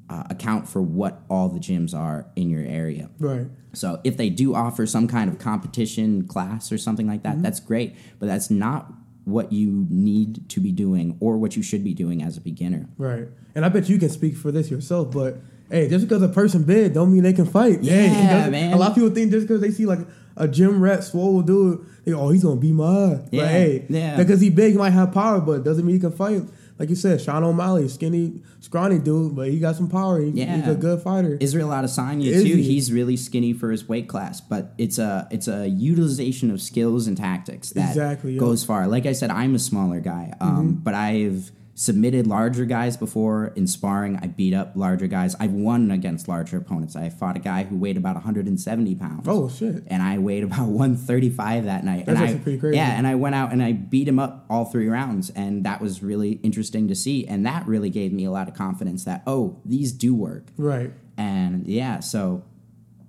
[0.10, 3.10] uh, account for what all the gyms are in your area.
[3.19, 3.45] right.
[3.73, 7.41] So if they do offer some kind of competition class or something like that, Mm-hmm.
[7.43, 7.95] that's great.
[8.17, 8.91] But that's not
[9.27, 12.87] what you need to be doing or what you should be doing as a beginner.
[12.97, 13.27] Right.
[13.55, 15.37] And I bet you can speak for this yourself, but
[15.69, 17.81] hey, just because a person big don't mean they can fight.
[17.83, 18.73] Yeah, doesn't- man.
[18.73, 19.99] A lot of people think just because they see like
[20.37, 22.85] a gym rat swole dude, they go, oh, he's gonna beat my
[23.15, 23.19] ass.
[23.31, 24.15] Yeah, But hey, yeah.
[24.15, 26.43] because he big, he might have power, but doesn't mean he can fight.
[26.79, 30.19] Like you said, Sean O'Malley, skinny, scrawny dude, but he got some power.
[30.21, 30.57] He, Yeah.
[30.57, 31.37] He's a good fighter.
[31.39, 32.55] Israel Adesanya Is too.
[32.55, 32.61] he?
[32.63, 37.07] He's really skinny for his weight class, but it's a it's a utilization of skills
[37.07, 38.39] and tactics that Exactly, yeah.
[38.39, 38.87] goes far.
[38.87, 40.71] Like I said, I'm a smaller guy, um, Mm-hmm.
[40.83, 44.17] but I've submitted larger guys before in sparring.
[44.19, 45.35] I beat up larger guys.
[45.39, 46.95] I've won against larger opponents.
[46.95, 49.27] I fought a guy who weighed about 170 pounds.
[49.27, 49.83] oh shit.
[49.85, 52.07] and I weighed about 135 that night.
[52.07, 52.77] That's and I, pretty crazy.
[52.77, 55.79] Yeah, and I went out and I beat him up all three rounds, and that
[55.79, 57.27] was really interesting to see.
[57.27, 60.47] And that really gave me a lot of confidence that oh, these do work.
[60.57, 60.91] Right.
[61.15, 62.43] And yeah, so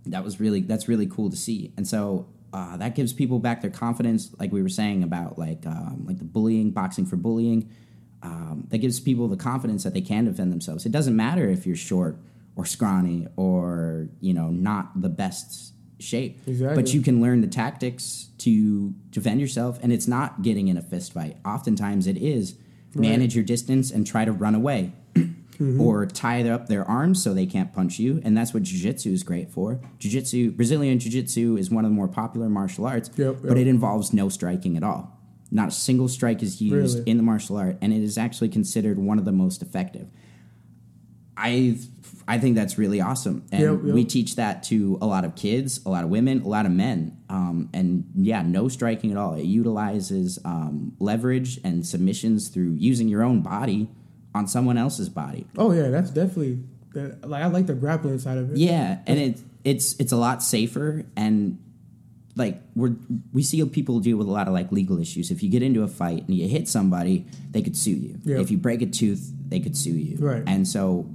[0.04, 1.72] that was really that's really cool to see.
[1.78, 5.64] And so uh, that gives people back their confidence, like we were saying about like
[5.64, 7.70] um, like the bullying, boxing for bullying.
[8.22, 10.84] Um, that gives people the confidence that they can defend themselves.
[10.84, 12.16] It doesn't matter if you're short
[12.56, 16.82] or scrawny or you know not the best shape, Exactly.
[16.82, 19.78] but you can learn the tactics to defend yourself.
[19.82, 21.36] And it's not getting in a fist fight.
[21.44, 22.56] Oftentimes, it is
[22.94, 24.92] manage your distance and try to run away
[25.78, 28.20] or tie up their arms so they can't punch you.
[28.24, 29.80] And that's what jiu-jitsu is great for.
[29.98, 34.12] Jiu-jitsu, Brazilian jiu-jitsu is one of the more popular martial arts, Yep, but it involves
[34.12, 35.17] no striking at all.
[35.50, 37.10] Not a single strike is used Really?
[37.10, 40.08] in the martial art, and it is actually considered one of the most effective.
[41.36, 41.78] I
[42.26, 43.94] I think that's really awesome, and Yep, yep.
[43.94, 46.72] we teach that to a lot of kids, a lot of women, a lot of
[46.72, 47.16] men.
[47.30, 49.34] Um, and yeah, no striking at all.
[49.34, 53.88] It utilizes um, leverage and submissions through using your own body
[54.34, 55.46] on someone else's body.
[55.56, 57.26] Oh yeah, that's definitely that.
[57.28, 58.58] Like I like the grappling side of it.
[58.58, 61.58] Yeah, and it it's it's a lot safer and
[62.38, 62.94] like we're
[63.32, 65.30] we see people deal with a lot of like legal issues.
[65.30, 68.18] If you get into a fight and you hit somebody, they could sue you.
[68.24, 68.38] Yeah.
[68.38, 70.16] If you break a tooth, they could sue you.
[70.18, 70.42] Right.
[70.46, 71.10] And so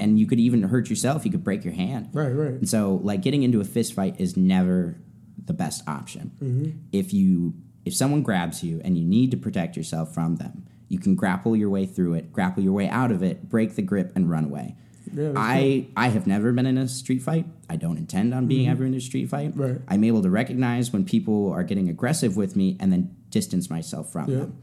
[0.00, 1.24] and you could even hurt yourself.
[1.24, 2.10] You could break your hand.
[2.12, 2.52] Right, right.
[2.52, 5.00] And so like getting into a fist fight is never
[5.44, 6.32] the best option.
[6.40, 6.78] Mm-hmm.
[6.92, 7.54] If you
[7.84, 11.56] if someone grabs you and you need to protect yourself from them, you can grapple
[11.56, 14.44] your way through it, grapple your way out of it, break the grip and run
[14.44, 14.76] away.
[15.14, 17.46] Yeah, I I have never been in a street fight.
[17.70, 19.50] I don't intend on being ever in a street fight.
[19.50, 19.62] Mm-hmm.
[19.62, 19.80] Right.
[19.88, 24.10] I'm able to recognize when people are getting aggressive with me and then distance myself
[24.12, 24.36] from Yeah.
[24.38, 24.56] them.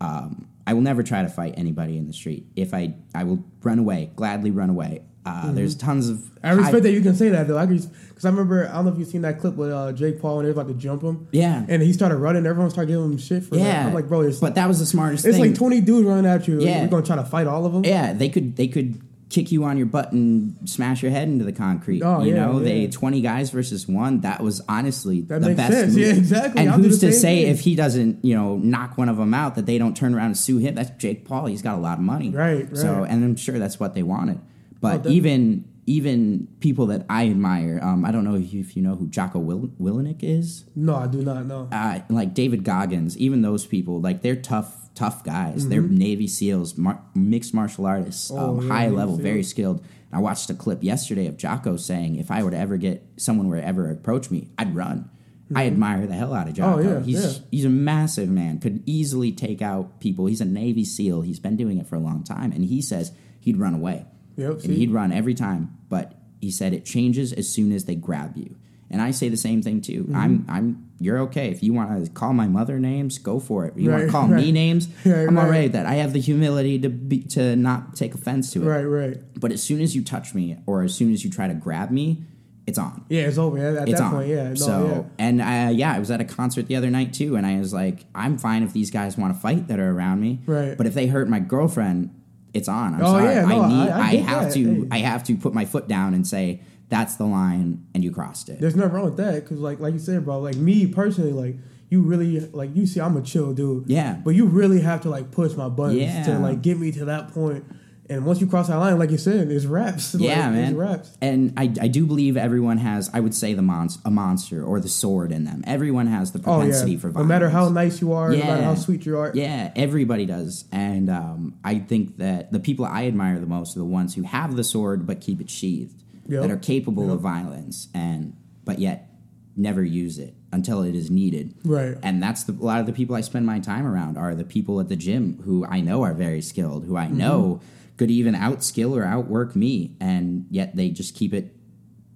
[0.00, 2.46] Um, I will never try to fight anybody in the street.
[2.56, 5.02] If I I will run away, gladly run away.
[5.24, 6.60] Uh, There's tons of Mm-hmm.
[6.60, 7.58] I respect that you can say that though.
[7.58, 10.20] I because I remember I don't know if you've seen that clip with uh, Jake
[10.20, 11.26] Paul and they was about to jump him.
[11.32, 11.64] Yeah.
[11.68, 12.46] and he started running.
[12.46, 13.60] Everyone started giving him shit for that.
[13.60, 15.46] Yeah, I'm like, bro, but that was the smartest it's thing.
[15.50, 16.60] like 20 dudes running at you.
[16.60, 16.80] Yeah.
[16.82, 17.84] You're gonna try to fight all of them.
[17.84, 21.44] Yeah, they could they could kick you on your butt and smash your head into
[21.44, 22.02] the concrete.
[22.02, 24.20] Oh, you yeah, know, they twenty guys versus one.
[24.20, 25.72] That was honestly That the best.
[25.72, 25.94] sense.
[25.94, 26.04] move.
[26.06, 26.60] Yeah, exactly.
[26.62, 27.52] And I'll who's to say thing.
[27.52, 30.26] if he doesn't, you know, knock one of them out that they don't turn around
[30.26, 30.74] and sue him?
[30.76, 31.46] That's Jake Paul.
[31.46, 32.76] He's got a lot of money, Right, right.
[32.76, 34.38] So, and I'm sure that's what they wanted.
[34.80, 35.16] But definitely.
[35.16, 38.96] even even people that I admire, um, I don't know if you, if you know
[38.96, 41.68] who Jocko Will- Willink is No, I do not know.
[41.70, 45.68] uh, like David Goggins, even those people, like they're tough, tough guys.
[45.68, 48.42] They're Navy SEALs, mar- mixed martial artists, Mm-hmm.
[48.42, 49.22] Oh, um, high Navy level, SEAL.
[49.22, 49.84] very skilled.
[50.12, 53.48] I watched a clip yesterday of Jocko saying, "If I were to ever get someone
[53.48, 55.10] were to ever approach me, I'd run."
[55.54, 56.78] I admire the hell out of Jocko.
[56.82, 56.88] Mm-hmm.
[56.88, 57.42] Oh, yeah, he's yeah.
[57.52, 60.26] he's a massive man, could easily take out people.
[60.26, 61.20] He's a Navy SEAL.
[61.22, 64.06] He's been doing it for a long time, and he says he'd run away.
[64.36, 65.76] Yep, and he'd run every time.
[65.88, 68.56] But he said it changes as soon as they grab you.
[68.90, 70.04] And I say the same thing too.
[70.04, 70.16] Mm-hmm.
[70.16, 73.76] I'm I'm you're okay if you want to call my mother names, go for it.
[73.76, 75.44] You want to call me names, Right, I'm right.
[75.44, 75.86] alright with that.
[75.86, 78.66] I have the humility to be to not take offense to it.
[78.66, 79.18] Right, right.
[79.38, 81.90] But as soon as you touch me or as soon as you try to grab
[81.90, 82.24] me,
[82.66, 83.58] it's on Yeah, it's over.
[83.58, 84.12] At, at it's that on.
[84.12, 84.54] point, yeah.
[84.54, 87.58] So and uh, yeah, I was at a concert the other night too, and I
[87.58, 90.76] was like, I'm fine if these guys want to fight that are around me, Right.
[90.76, 92.10] But if they hurt my girlfriend,
[92.54, 92.94] it's on.
[92.94, 93.34] I'm Oh, sorry.
[93.34, 93.90] yeah, no, I need.
[93.90, 94.52] I- I I, have that.
[94.54, 94.74] to.
[94.84, 94.88] Hey.
[94.90, 98.48] I have to put my foot down and say that's the line, and you crossed
[98.48, 98.60] it.
[98.60, 100.38] There's nothing wrong with that because, like, like you said, bro.
[100.40, 101.56] Like me personally, like
[101.90, 103.84] you really, like you see, I'm a chill dude.
[103.88, 104.14] Yeah.
[104.24, 106.22] But you really have to like push my buttons Yeah.
[106.24, 107.64] to like get me to that point.
[108.08, 110.14] And once you cross that line, like you said, it's raps.
[110.14, 110.64] Like, yeah, man.
[110.70, 111.18] It's raps.
[111.20, 114.78] And I, I do believe everyone has, I would say, the monst- a monster or
[114.78, 115.64] the sword in them.
[115.66, 116.98] Everyone has the Oh propensity yeah.
[117.00, 117.28] for violence.
[117.28, 118.62] No matter how nice you are, no matter Yeah.
[118.64, 119.32] how sweet you are.
[119.34, 120.66] Yeah, everybody does.
[120.70, 124.22] And um, I think that the people I admire the most are the ones who
[124.22, 126.42] have the sword but keep it sheathed, Yep.
[126.42, 127.14] that are capable Yep.
[127.14, 128.34] of violence, and
[128.64, 129.10] but yet
[129.56, 131.54] never use it until it is needed.
[131.64, 131.96] Right.
[132.02, 134.44] And that's the, a lot of the people I spend my time around are the
[134.44, 137.16] people at the gym who I know are very skilled, who I mm-hmm.
[137.18, 137.60] know
[137.96, 141.54] could even outskill or outwork me, and yet they just keep it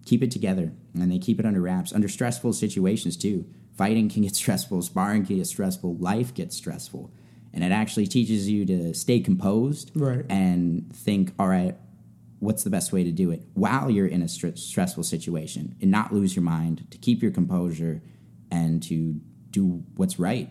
[0.05, 3.45] keep it together and they keep it under wraps under stressful situations too.
[3.77, 7.11] Fighting can get stressful, sparring can get stressful, life gets stressful.
[7.53, 10.25] And it actually teaches you to stay composed Right.
[10.29, 11.77] and think, all right,
[12.41, 15.91] what's the best way to do it while you're in a str- stressful situation and
[15.91, 18.03] not lose your mind, to keep your composure
[18.51, 20.49] and to do what's right.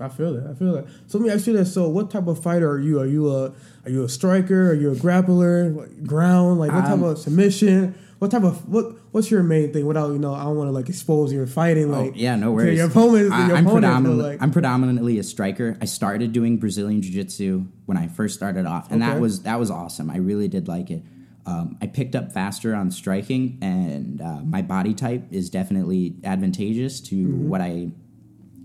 [0.00, 0.50] I feel that.
[0.50, 0.86] I feel that.
[1.06, 3.00] So let me ask you this: So, what type of fighter are you?
[3.00, 3.52] Are you a
[3.84, 4.70] are you a striker?
[4.70, 6.04] Are you a grappler?
[6.04, 6.58] Ground?
[6.58, 7.94] Like what Um, type of submission?
[8.18, 8.96] What type of what?
[9.12, 9.86] What's your main thing?
[9.86, 11.92] Without you know, I don't want to like expose your fighting.
[11.92, 12.76] Like oh, yeah, no worries.
[12.76, 13.32] Your opponent.
[13.32, 15.78] I, your I'm, opponent, predominantly, like, I'm predominantly a striker.
[15.80, 19.60] I started doing Brazilian Jiu Jitsu when I first started off, and that was that
[19.60, 20.10] was awesome.
[20.10, 21.04] I really did like it.
[21.46, 27.00] Um, I picked up faster on striking, and uh, my body type is definitely advantageous
[27.02, 27.48] to Mm-hmm.
[27.48, 27.88] what I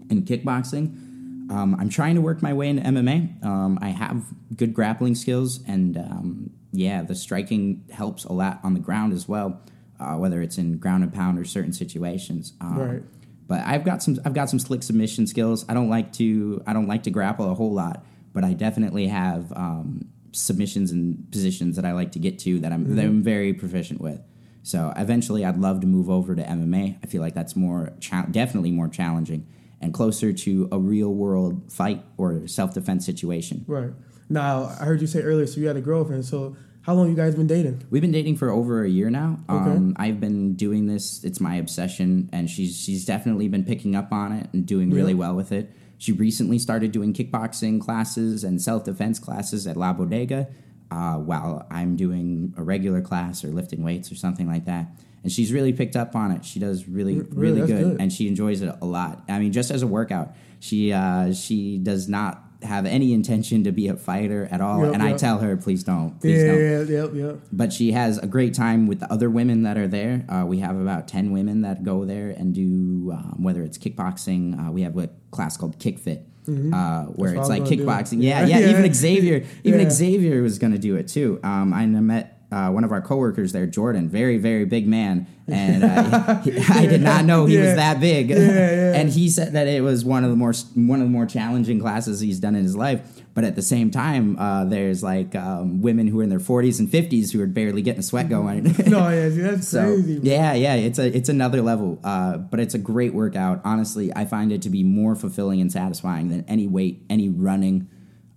[0.10, 1.52] in kickboxing.
[1.52, 3.44] Um, I'm trying to work my way into MMA.
[3.44, 4.24] Um, I have
[4.56, 9.28] good grappling skills, and um, yeah, the striking helps a lot on the ground as
[9.28, 9.60] well,
[10.00, 12.54] uh, whether it's in ground and pound or certain situations.
[12.62, 13.04] Um, Right.
[13.48, 15.66] But I've got some I've got some slick submission skills.
[15.68, 19.08] I don't like to I don't like to grapple a whole lot, but I definitely
[19.08, 23.22] have um, submissions and positions that I like to get to that I'm that I'm
[23.24, 24.22] very proficient with.
[24.64, 26.98] So eventually, I'd love to move over to MMA.
[27.02, 29.48] I feel like that's more cha- definitely more challenging
[29.82, 33.64] and closer to a real world fight or self defense situation.
[33.68, 33.92] right
[34.28, 35.48] now, I heard you say earlier.
[35.48, 36.26] So you had a girlfriend.
[36.26, 37.84] So how long you guys been dating?
[37.90, 39.40] We've been dating for over a year now.
[39.50, 39.72] Okay.
[39.72, 44.12] Um, I've been doing this; it's my obsession, and she's she's definitely been picking up
[44.12, 45.20] on it and doing really Yeah.
[45.20, 45.72] well with it.
[46.00, 50.48] She recently started doing kickboxing classes and self defense classes at La Bodega,
[50.90, 54.88] uh, while I'm doing a regular class or lifting weights or something like that.
[55.22, 56.46] And she's really picked up on it.
[56.46, 58.02] She does really, Really, really good, good.
[58.02, 59.22] and she enjoys it a lot.
[59.30, 63.72] I mean, just as a workout, she uh, she does not have any intention to
[63.72, 64.84] be a fighter at all.
[64.84, 67.40] Yep, and I tell her, please don't, please Yeah, don't yeah, yep, yep.
[67.54, 70.26] but she has a great time with the other women that are there.
[70.28, 74.68] Uh, we have about 10 women that go there and do, um, whether it's kickboxing,
[74.68, 76.26] uh, we have a class called Kick Fit.
[76.48, 77.06] Uh, where Mm-hmm.
[77.14, 78.24] what I it's like kickboxing.
[78.24, 78.58] Yeah, Yeah.
[78.60, 78.70] yeah.
[78.80, 79.90] Even Xavier, even.
[79.92, 81.40] Xavier was going to do it too.
[81.44, 85.84] Um, I met uh, one of our coworkers there, Jordan, very, very big man, and
[85.84, 88.30] uh, he- I did not know he was that big.
[88.30, 88.38] yeah.
[88.96, 91.80] and he said that it was one of the more one of the more challenging
[91.80, 93.02] classes he's done in his life.
[93.36, 96.80] But at the same time, uh, there's like um, women who are in their 40s
[96.80, 98.76] and 50s who are barely getting a sweat going.
[98.90, 100.20] No, yeah, see, that's So crazy.
[100.20, 100.30] bro.
[100.30, 103.62] yeah, yeah, it's a it's another level, uh, but it's a great workout.
[103.64, 107.88] Honestly, I find it to be more fulfilling and satisfying than any weight, any running,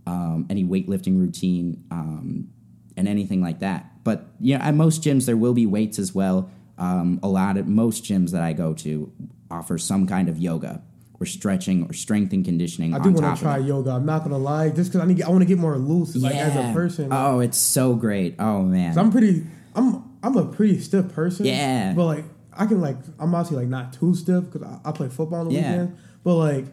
[0.06, 2.48] um, any weightlifting routine, um,
[2.96, 3.86] and anything like that.
[4.04, 6.50] But you know, at most gyms there will be weights as well.
[6.78, 9.12] Um, a lot of most gyms that I go to
[9.50, 10.82] offer some kind of yoga
[11.20, 12.94] or stretching or strength and conditioning.
[12.94, 13.90] I do want to try yoga.
[13.90, 16.34] I'm not gonna lie, just because I need, I want to get more loose, like
[16.34, 17.08] as a person.
[17.12, 18.36] Oh, it's so great.
[18.38, 19.46] Oh man, I'm pretty.
[19.74, 21.46] I'm I'm a pretty stiff person.
[21.46, 21.92] Yeah.
[21.94, 25.08] But like I can like I'm obviously like not too stiff because I, I play
[25.08, 25.70] football on the Yeah.
[25.70, 26.00] weekends.
[26.24, 26.64] But like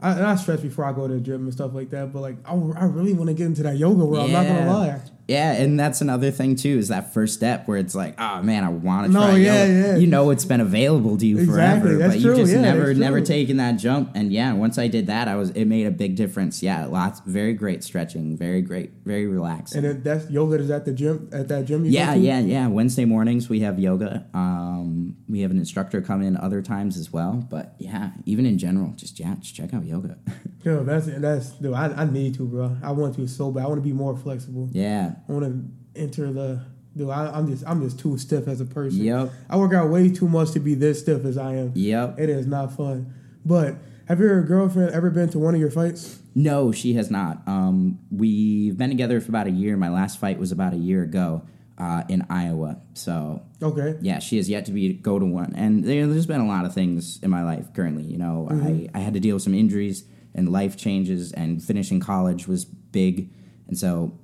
[0.00, 2.12] I, and I stretch before I go to the gym and stuff like that.
[2.12, 4.26] But like I, I really want to get into that yoga world.
[4.26, 5.00] I'm not gonna lie.
[5.28, 8.64] Yeah, and that's another thing too is that first step where it's like, oh man,
[8.64, 9.72] I want to No, try yeah, yoga.
[9.88, 9.96] yeah.
[9.96, 12.62] You know it's been available to you Exactly, forever, that's but true, you just yeah,
[12.62, 14.12] never never taken that jump.
[14.14, 16.62] And yeah, once I did that, I was it made a big difference.
[16.62, 19.84] Yeah, lots very great stretching, very great, very relaxing.
[19.84, 21.84] And that's yoga is at the gym at that gym.
[21.84, 22.66] Yeah, yeah, yeah.
[22.68, 24.26] Wednesday mornings we have yoga.
[24.32, 27.46] Um, we have an instructor come in other times as well.
[27.50, 30.16] But yeah, even in general, just yeah, just check out yoga.
[30.64, 31.74] Yo, that's that's dude.
[31.74, 32.76] I, I need to, bro.
[32.82, 33.64] I want to so bad.
[33.64, 34.70] I want to be more flexible.
[34.72, 35.16] yeah.
[35.28, 35.44] I want
[35.94, 36.60] to enter the.
[36.96, 39.00] Dude, I, I'm just I'm just too stiff as a person.
[39.04, 39.30] Yep.
[39.48, 41.72] I work out way too much to be this stiff as I am.
[41.74, 42.18] Yep.
[42.18, 43.14] It is not fun.
[43.44, 43.76] But
[44.08, 46.18] have your girlfriend ever been to one of your fights?
[46.34, 47.42] No, she has not.
[47.46, 49.76] Um, we've been together for about a year.
[49.76, 51.42] My last fight was about a year ago
[51.78, 52.80] uh, in Iowa.
[52.94, 53.96] So Okay.
[54.00, 55.52] yeah, she has yet to be go to one.
[55.54, 58.02] And there, there's been a lot of things in my life currently.
[58.04, 60.04] You know, I, I had to deal with some injuries
[60.34, 63.30] and life changes, and finishing college was big.
[63.68, 64.18] And so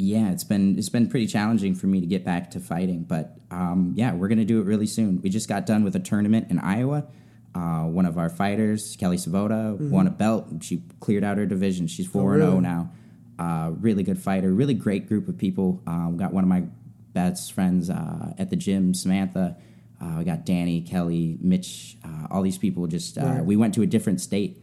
[0.00, 3.02] yeah, it's been it's been pretty challenging for me to get back to fighting.
[3.02, 5.20] But um, yeah, we're gonna do it really soon.
[5.20, 7.06] We just got done with a tournament in Iowa.
[7.54, 10.46] Uh, one of our fighters, Kelly Savoda, won a belt.
[10.60, 11.88] She cleared out her division.
[11.88, 12.92] She's four and zero now.
[13.38, 14.52] Uh, really good fighter.
[14.52, 15.82] Really great group of people.
[15.86, 16.64] Um, got one of my
[17.12, 19.56] best friends uh, at the gym, Samantha.
[20.00, 21.96] Uh, we got Danny, Kelly, Mitch.
[22.04, 22.86] Uh, all these people.
[22.86, 23.44] Just uh, Right.
[23.44, 24.62] we went to a different state.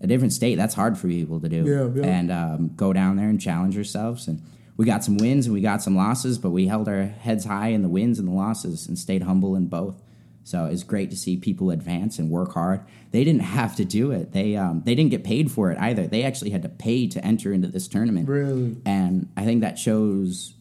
[0.00, 0.54] A different state.
[0.56, 1.64] That's hard for people to do.
[1.64, 2.06] Yeah, yeah.
[2.08, 4.28] And um, go down there and challenge ourselves.
[4.28, 4.42] And
[4.76, 7.68] we got some wins and we got some losses, but we held our heads high
[7.68, 10.02] in the wins and the losses and stayed humble in both.
[10.44, 12.82] So it's great to see people advance and work hard.
[13.10, 14.32] They didn't have to do it.
[14.32, 16.06] They um, they didn't get paid for it either.
[16.06, 18.28] They actually had to pay to enter into this tournament.
[18.28, 18.76] Really?
[18.84, 20.54] And I think that shows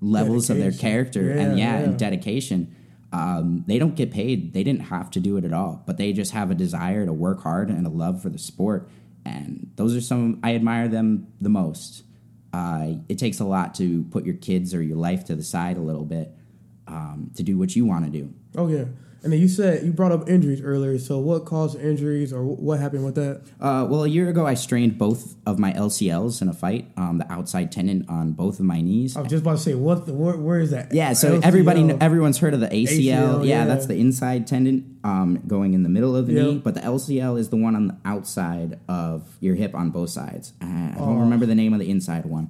[0.00, 0.90] levels of their Dedication.
[0.90, 2.76] character and Yeah, yeah, and dedication.
[3.12, 4.52] Um, they don't get paid.
[4.52, 7.12] They didn't have to do it at all, but they just have a desire to
[7.12, 8.88] work hard and a love for the sport.
[9.24, 12.04] And those are some I admire them the most.
[12.56, 15.76] Uh, it takes a lot to put your kids or your life to the side
[15.76, 16.34] a little bit
[16.86, 18.32] um, to do what you want to do.
[18.56, 18.86] Oh yeah.
[19.22, 20.98] And then you said you brought up injuries earlier.
[20.98, 23.42] So what caused injuries or what happened with that?
[23.60, 26.90] Uh, well, a year ago, I strained both of my LCLs in a fight.
[26.96, 29.16] Um, the outside tendon on both of my knees.
[29.16, 30.92] I was just about to say what the where, where is that?
[30.94, 31.44] Yeah, so LCL.
[31.44, 32.86] everybody, everyone's heard of the ACL.
[32.86, 33.64] ACL, yeah, yeah.
[33.66, 36.44] that's the inside tendon um, going in the middle of the Yep.
[36.46, 40.10] knee, but the LCL is the one on the outside of your hip on both
[40.10, 40.52] sides.
[40.60, 41.06] I Oh.
[41.06, 42.48] don't remember the name of the inside one.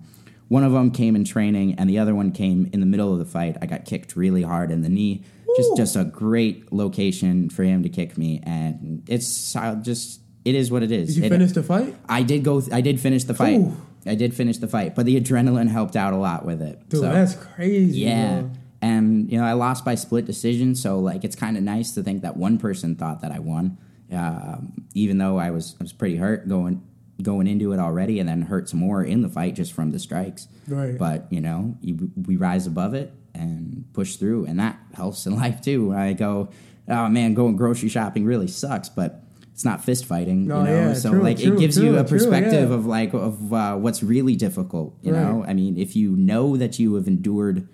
[0.48, 3.18] One of them came in training, and the other one came in the middle of
[3.18, 3.56] the fight.
[3.62, 5.24] I got kicked really hard in the knee.
[5.56, 5.76] Just, Ooh.
[5.76, 10.70] just a great location for him to kick me, and it's uh, just, it is
[10.70, 11.08] what it is.
[11.14, 11.94] Did you It- finish the fight?
[12.08, 12.62] I did go.
[12.72, 13.60] I did finish the fight.
[13.60, 13.76] Ooh.
[14.06, 16.88] I did finish the fight, but the adrenaline helped out a lot with it.
[16.88, 18.00] Dude, So- that's crazy.
[18.00, 18.40] yeah.
[18.42, 18.50] bro.
[18.82, 20.74] And, you know, I lost by split decision.
[20.74, 23.78] So, like, it's kind of nice to think that one person thought that I won,
[24.12, 26.82] um, even though I was, I was pretty hurt going
[27.22, 29.98] going into it already and then hurt some more in the fight just from the
[29.98, 30.48] strikes.
[30.68, 30.98] Right.
[30.98, 34.46] But, you know, you, we rise above it and push through.
[34.46, 35.88] And that helps in life, too.
[35.88, 36.48] When I go,
[36.88, 39.22] oh, man, going grocery shopping really sucks, but
[39.52, 40.72] it's not fist fighting, No, you know.
[40.88, 42.74] yeah, so true, like true, it gives true, you a perspective yeah.
[42.74, 45.22] of like of uh, what's really difficult, you Right.
[45.22, 45.44] know.
[45.48, 47.66] I mean, if you know that you have endured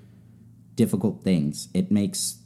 [0.76, 2.38] difficult things, it makes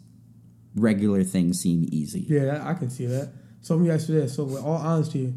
[0.74, 2.26] regular things seem easy.
[2.28, 3.30] Yeah, I can see that.
[3.60, 4.34] So let me ask you this.
[4.36, 5.34] So with all honesty,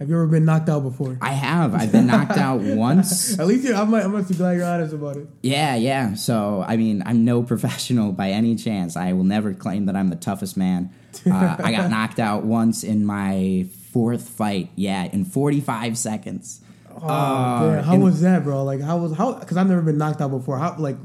[0.00, 1.18] Have you ever been knocked out before?
[1.20, 1.74] I have.
[1.74, 3.38] I've been knocked out once.
[3.38, 5.28] At least you, I'm, I must be glad you're honest about it.
[5.42, 6.14] Yeah, yeah.
[6.14, 8.96] So, I mean, I'm no professional by any chance.
[8.96, 10.90] I will never claim that I'm the toughest man.
[11.30, 14.70] Uh, I got knocked out once in my fourth fight.
[14.74, 16.62] Yeah, in 45 seconds.
[17.02, 17.82] Oh, Uh.
[17.82, 18.64] How in- was that, bro?
[18.64, 19.34] Like, how was how?
[19.34, 20.56] Because I've never been knocked out before.
[20.58, 20.96] How like,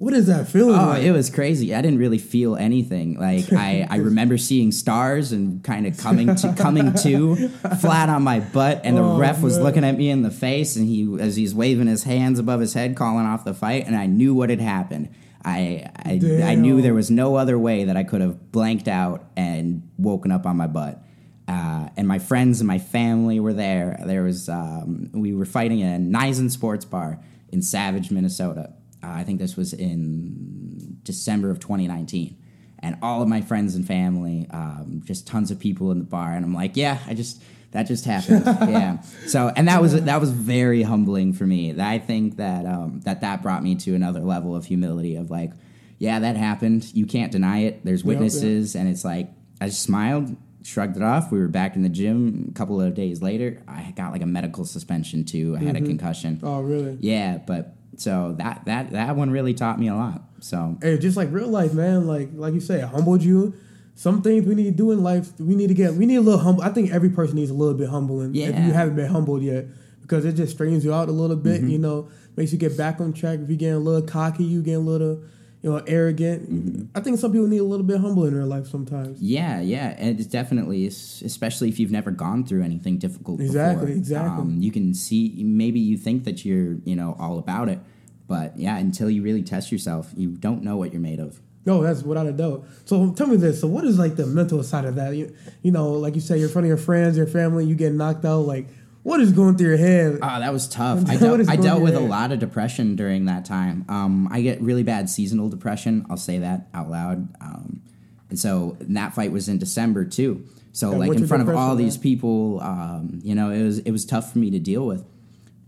[0.00, 0.76] what is that feeling?
[0.78, 1.02] Oh, like?
[1.02, 1.74] it was crazy.
[1.74, 3.18] I didn't really feel anything.
[3.18, 7.48] Like I, I remember seeing stars and kind of coming to coming to
[7.80, 9.64] flat on my butt, and the Oh, ref was man.
[9.64, 12.74] looking at me in the face, and he as he's waving his hands above his
[12.74, 15.08] head, calling off the fight, and I knew what had happened.
[15.44, 19.24] I I, I knew there was no other way that I could have blanked out
[19.36, 21.02] and woken up on my butt.
[21.48, 23.98] Uh, and my friends and my family were there.
[24.06, 27.18] There was um, we were fighting in a Nisen Sports Bar
[27.50, 28.74] in Savage, Minnesota.
[29.02, 32.36] Uh, I think this was in December of 2019,
[32.80, 36.32] and all of my friends and family, um, just tons of people in the bar,
[36.32, 39.02] and I'm like, yeah, I just that just happened, yeah.
[39.26, 41.78] So, and that was that was very humbling for me.
[41.78, 45.52] I think that um, that that brought me to another level of humility of like,
[45.98, 46.90] yeah, that happened.
[46.94, 47.84] You can't deny it.
[47.84, 48.08] There's yeah.
[48.08, 49.30] witnesses, and it's like
[49.60, 51.30] I just smiled, shrugged it off.
[51.30, 53.62] We were back in the gym a couple of days later.
[53.68, 55.56] I got like a medical suspension too.
[55.58, 56.40] I had a concussion.
[56.42, 56.96] oh, really?
[57.00, 60.22] Yeah, but so that that that one really taught me a lot.
[60.40, 62.06] So Hey, just like real life, man.
[62.06, 63.54] Like like you say, humbled you.
[63.94, 65.94] Some things we need to do in life, we need to get.
[65.94, 66.62] We need a little humble.
[66.62, 68.30] I think every person needs a little bit humbling.
[68.30, 68.50] If Yeah.
[68.52, 68.66] Mm-hmm.
[68.68, 69.66] you haven't been humbled yet,
[70.00, 71.62] because it just straightens you out a little bit.
[71.62, 73.40] You know, makes you get back on track.
[73.40, 75.24] If you getting a little cocky, you getting a little,
[75.62, 76.50] you know, arrogant.
[76.50, 76.96] Mm-hmm.
[76.96, 79.20] I think some people need a little bit humble in their life sometimes.
[79.20, 83.40] yeah, yeah, and it's definitely, especially if you've never gone through anything difficult.
[83.40, 83.98] Exactly, before.
[83.98, 84.42] exactly.
[84.42, 87.80] Um, you can see maybe you think that you're you know all about it,
[88.26, 91.40] but yeah, until you really test yourself, you don't know what you're made of.
[91.68, 92.64] No, that's without a doubt.
[92.86, 93.60] So tell me this.
[93.60, 95.14] So what is like the mental side of that?
[95.14, 97.74] You, you know, like you say, you're in front of your friends, your family, you
[97.74, 98.46] get knocked out.
[98.46, 98.68] Like,
[99.08, 100.18] what is going through your head?
[100.22, 101.08] Oh, that was tough.
[101.08, 103.86] I dealt, I dealt with your a lot of depression during that time.
[103.88, 106.04] Um, I get really bad seasonal depression.
[106.10, 107.34] I'll say that out loud.
[107.40, 107.82] Um,
[108.28, 110.46] and so and that fight was in December too.
[110.72, 113.90] So like in front of all depression, these people, um, you know, it was it
[113.90, 115.04] was tough for me to deal with.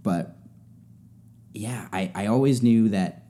[0.02, 0.36] But
[1.52, 3.24] yeah, I, I always knew that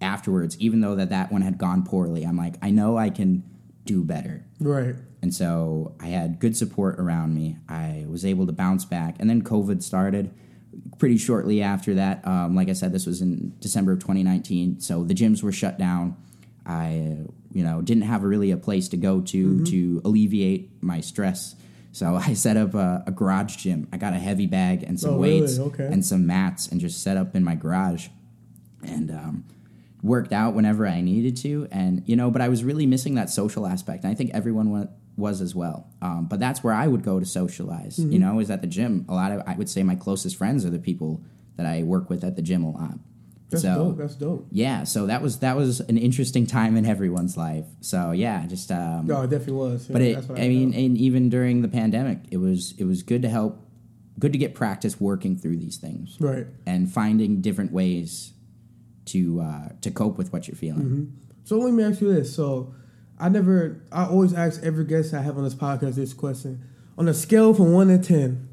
[0.00, 3.42] afterwards, even though that that one had gone poorly, I'm like, I know I can
[3.86, 4.44] do better.
[4.60, 4.96] right.
[5.22, 7.56] And so I had good support around me.
[7.68, 9.16] I was able to bounce back.
[9.18, 10.32] And then COVID started
[10.98, 12.26] pretty shortly after that.
[12.26, 14.80] Um, like I said, this was in December of 2019.
[14.80, 16.16] So the gyms were shut down.
[16.66, 17.16] I,
[17.52, 21.54] you know, didn't have really a place to go to to alleviate my stress.
[21.92, 23.88] So I set up a, a garage gym.
[23.92, 25.40] I got a heavy bag and some Oh, really?
[25.40, 25.86] weights Okay.
[25.86, 28.08] and some mats and just set up in my garage.
[28.86, 29.44] And um,
[30.02, 33.30] worked out whenever I needed to, and you know, but I was really missing that
[33.30, 34.86] social aspect, and I think everyone wa-
[35.16, 35.88] was as well.
[36.02, 37.98] Um, but that's where I would go to socialize.
[37.98, 38.12] Mm-hmm.
[38.12, 39.06] You know, is at the gym.
[39.08, 41.22] A lot of I would say my closest friends are the people
[41.56, 42.98] that I work with at the gym a lot.
[43.48, 43.98] That's so dope.
[43.98, 44.46] That's dope.
[44.50, 47.64] yeah, so that was that was an interesting time in everyone's life.
[47.80, 49.86] So yeah, just um, No, it definitely was.
[49.86, 52.84] but Yeah, it, that's what I mean, and even during the pandemic, it was it
[52.84, 53.60] was good to help,
[54.18, 56.46] good to get practice working through these things right.
[56.66, 58.32] and finding different ways
[59.06, 60.82] to uh, to cope with what you're feeling.
[60.82, 61.04] Mm-hmm.
[61.44, 62.34] So let me ask you this.
[62.34, 62.74] So
[63.18, 66.62] I never, I always ask every guest I have on this podcast this question.
[66.98, 68.48] On a scale from one to ten,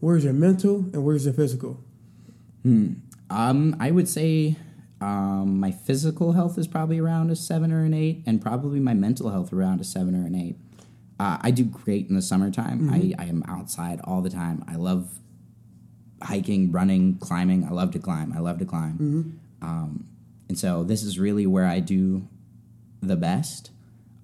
[0.00, 1.80] where's your mental and where's your physical?
[3.30, 4.56] Um, I would say
[5.00, 8.94] um, my physical health is probably around a seven or an eight, and probably my
[8.94, 10.56] mental health around a seven or an eight.
[11.20, 12.90] Uh, I do great in the summertime.
[12.90, 14.64] I, I am outside all the time.
[14.66, 15.20] I love
[16.22, 17.64] hiking, running, climbing.
[17.64, 18.32] I love to climb.
[18.32, 18.96] I love to climb.
[19.62, 20.06] Um,
[20.48, 22.26] and so this is really where I do
[23.02, 23.70] the best.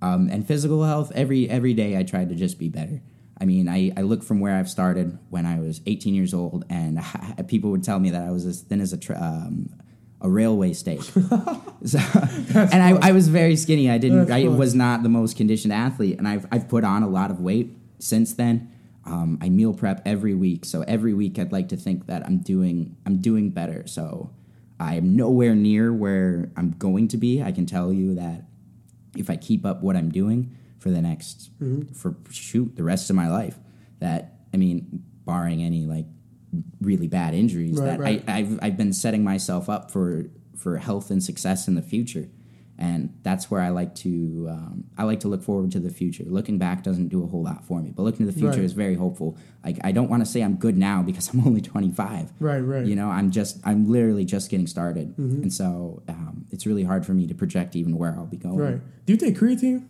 [0.02, 3.02] Um, and physical health, every every day I try to just be better.
[3.40, 6.64] I mean, I, I look from where I've started when I was 18 years old,
[6.68, 7.00] and
[7.48, 9.70] people would tell me that I was as thin as a tr um,
[10.22, 11.02] a railway stake.
[11.84, 13.90] so, and I, I was very skinny.
[13.90, 14.26] I didn't.
[14.26, 17.30] That's I was not the most conditioned athlete, and I've I've put on a lot
[17.30, 18.70] of weight since then.
[19.06, 22.38] Um, I meal prep every week, so every week I'd like to think that I'm
[22.38, 23.86] doing I'm doing better.
[23.86, 24.30] So
[24.78, 27.42] I am nowhere near where I'm going to be.
[27.42, 28.44] I can tell you that
[29.16, 31.92] if I keep up what I'm doing for the next Mm-hmm.
[31.92, 33.58] for shoot the rest of my life,
[33.98, 36.06] that I mean, barring any like
[36.80, 38.24] really bad injuries, Right, that right.
[38.26, 42.28] I, I've I've been setting myself up for for health and success in the future.
[42.80, 46.24] And that's where I like to um, I like to look forward to the future.
[46.26, 48.64] Looking back doesn't do a whole lot for me, but looking to the future Right.
[48.64, 49.36] is very hopeful.
[49.62, 52.32] Like I don't want to say I'm good now because I'm only 25.
[52.40, 52.86] Right, right.
[52.86, 55.42] You know, I'm just I'm literally just getting started, Mm-hmm.
[55.42, 58.56] and so um, it's really hard for me to project even where I'll be going.
[58.58, 58.80] Right.
[59.04, 59.86] Do you take creatine?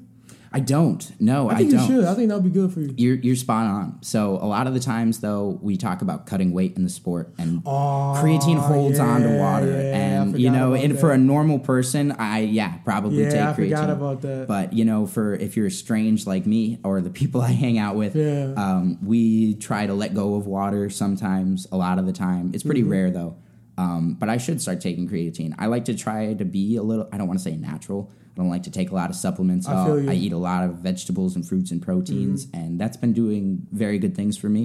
[0.52, 1.12] I don't.
[1.20, 1.80] No, I, I think don't.
[1.80, 2.04] you should.
[2.06, 2.92] I think that'll be good for you.
[2.96, 4.02] You're you're spot on.
[4.02, 7.32] So a lot of the times though, we talk about cutting weight in the sport
[7.38, 10.98] and Oh, creatine holds on to water yeah, and you know and that.
[11.00, 14.46] for a normal person i yeah probably Yeah, take I creatine forgot about that.
[14.48, 17.96] but you know for if you're strange like me or the people i hang out
[17.96, 18.52] with Yeah.
[18.56, 22.62] um, we try to let go of water sometimes a lot of the time it's
[22.64, 22.90] pretty Mm-hmm.
[22.92, 23.36] rare though
[23.80, 27.08] um, but i should start taking creatine i like to try to be a little
[27.12, 28.02] i don't want to say natural
[28.32, 30.00] i don't like to take a lot of supplements I at feel you.
[30.02, 30.10] Mm-hmm.
[30.10, 33.98] I eat a lot of vegetables and fruits and proteins and that's been doing very
[33.98, 34.64] good things for me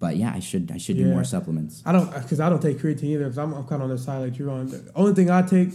[0.00, 2.78] but yeah i should i should do more supplements I don't because I don't take
[2.78, 3.24] creatine either.
[3.24, 4.68] Because I'm, I'm kind of on the side like you're on.
[4.68, 5.70] The only thing I take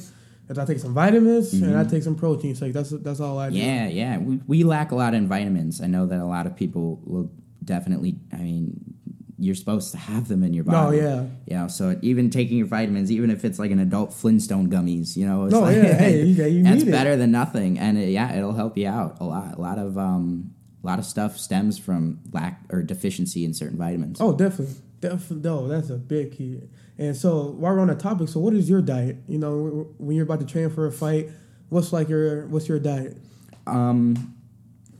[0.49, 2.73] is I take some vitamins and I take some protein shake.
[2.73, 3.55] That's that's all I do.
[3.57, 3.67] Mm-hmm.
[3.67, 4.17] Yeah, yeah.
[4.17, 5.81] We, we lack a lot in vitamins.
[5.81, 7.31] I know that a lot of people will
[7.63, 8.95] definitely, I mean,
[9.43, 10.97] you're supposed to have them in your body.
[10.97, 11.25] yeah.
[11.45, 15.15] You know, so even taking your vitamins, even if it's like an adult Flintstone gummies,
[15.17, 16.91] you know, it's No, like, yeah, hey, you- you that's need it.
[16.91, 17.77] better than nothing.
[17.77, 19.57] And it, yeah, it'll help you out a lot.
[19.57, 20.51] A lot of, um,
[20.83, 24.19] a lot of stuff stems from lack or deficiency in certain vitamins.
[24.19, 25.49] Oh, definitely, definitely.
[25.49, 26.61] No, that's a big key.
[26.97, 29.17] And so while we're on the topic, so what is your diet?
[29.27, 31.29] You know, when you're about to train for a fight,
[31.69, 33.17] what's like your what's your diet?
[33.65, 34.35] Um,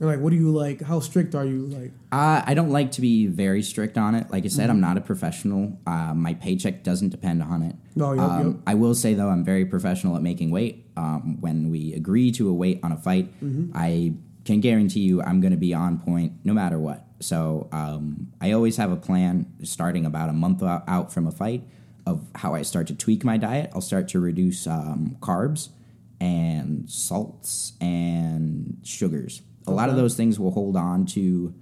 [0.04, 0.82] And like, what do you like?
[0.82, 1.66] How strict are you?
[1.66, 4.30] Like, Uh, I don't like to be very strict on it.
[4.30, 4.80] Like I said, I'm Mm-hmm.
[4.82, 5.78] not a professional.
[5.86, 7.74] Uh, my paycheck doesn't depend on it.
[7.96, 8.56] No, yep, um, yep.
[8.66, 10.86] I will say though, I'm very professional at making weight.
[10.96, 13.70] Um, when we agree to a weight on a fight, Mm-hmm.
[13.74, 17.06] I can guarantee you I'm going to be on point no matter what.
[17.20, 21.62] So um, I always have a plan starting about a month out from a fight
[22.06, 23.70] of how I start to tweak my diet.
[23.74, 25.70] I'll start to reduce um, carbs
[26.20, 29.40] and salts and sugars.
[29.66, 31.54] A lot of those things will hold on to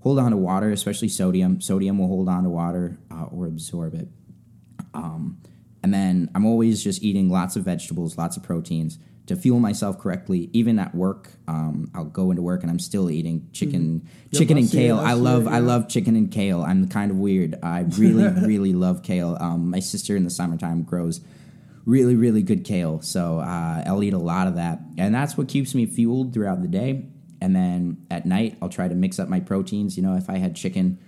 [0.00, 1.60] hold on to water, especially sodium.
[1.60, 4.08] Sodium will hold on to water uh, or absorb it.
[4.94, 5.38] Um,
[5.82, 9.98] and then I'm always just eating lots of vegetables, lots of proteins to fuel myself
[9.98, 10.50] correctly.
[10.52, 14.58] Even at work, um, I'll go into work and I'm still eating chicken, Yep, chicken
[14.58, 14.98] and kale.
[14.98, 16.62] I love, it, I love chicken and kale.
[16.62, 17.58] I'm kind of weird.
[17.62, 19.36] I really, really love kale.
[19.40, 21.20] Um, my sister in the summertime grows
[21.84, 25.48] really, really good kale, so uh, I'll eat a lot of that, and that's what
[25.48, 27.06] keeps me fueled throughout the day.
[27.42, 29.96] And then at night, I'll try to mix up my proteins.
[29.96, 30.98] You know, if I had chicken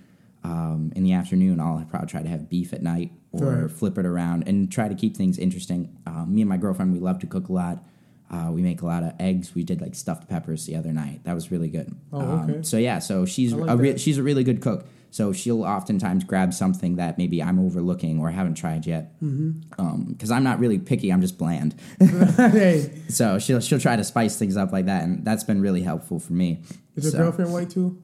[0.43, 3.71] um, in the afternoon, I'll probably try to have beef at night or Right.
[3.71, 5.97] flip it around and try to keep things interesting.
[6.05, 7.83] Uh, me and my girlfriend, we love to cook a lot.
[8.29, 9.55] Uh, we make a lot of eggs.
[9.55, 11.21] We did like stuffed peppers the other night.
[11.23, 11.95] That was really good.
[12.11, 14.85] Oh, Um, so yeah, so she's like a re- she's a really good cook.
[15.15, 19.17] So she'll oftentimes grab something that maybe I'm overlooking or haven't tried yet.
[19.21, 20.33] Because Mm-hmm.
[20.33, 21.09] I'm not really picky.
[21.09, 21.73] I'm just bland.
[23.07, 26.19] so she'll she'll try to spice things up like that, and that's been really helpful
[26.19, 26.61] for me.
[26.97, 27.97] is your So- girlfriend white too?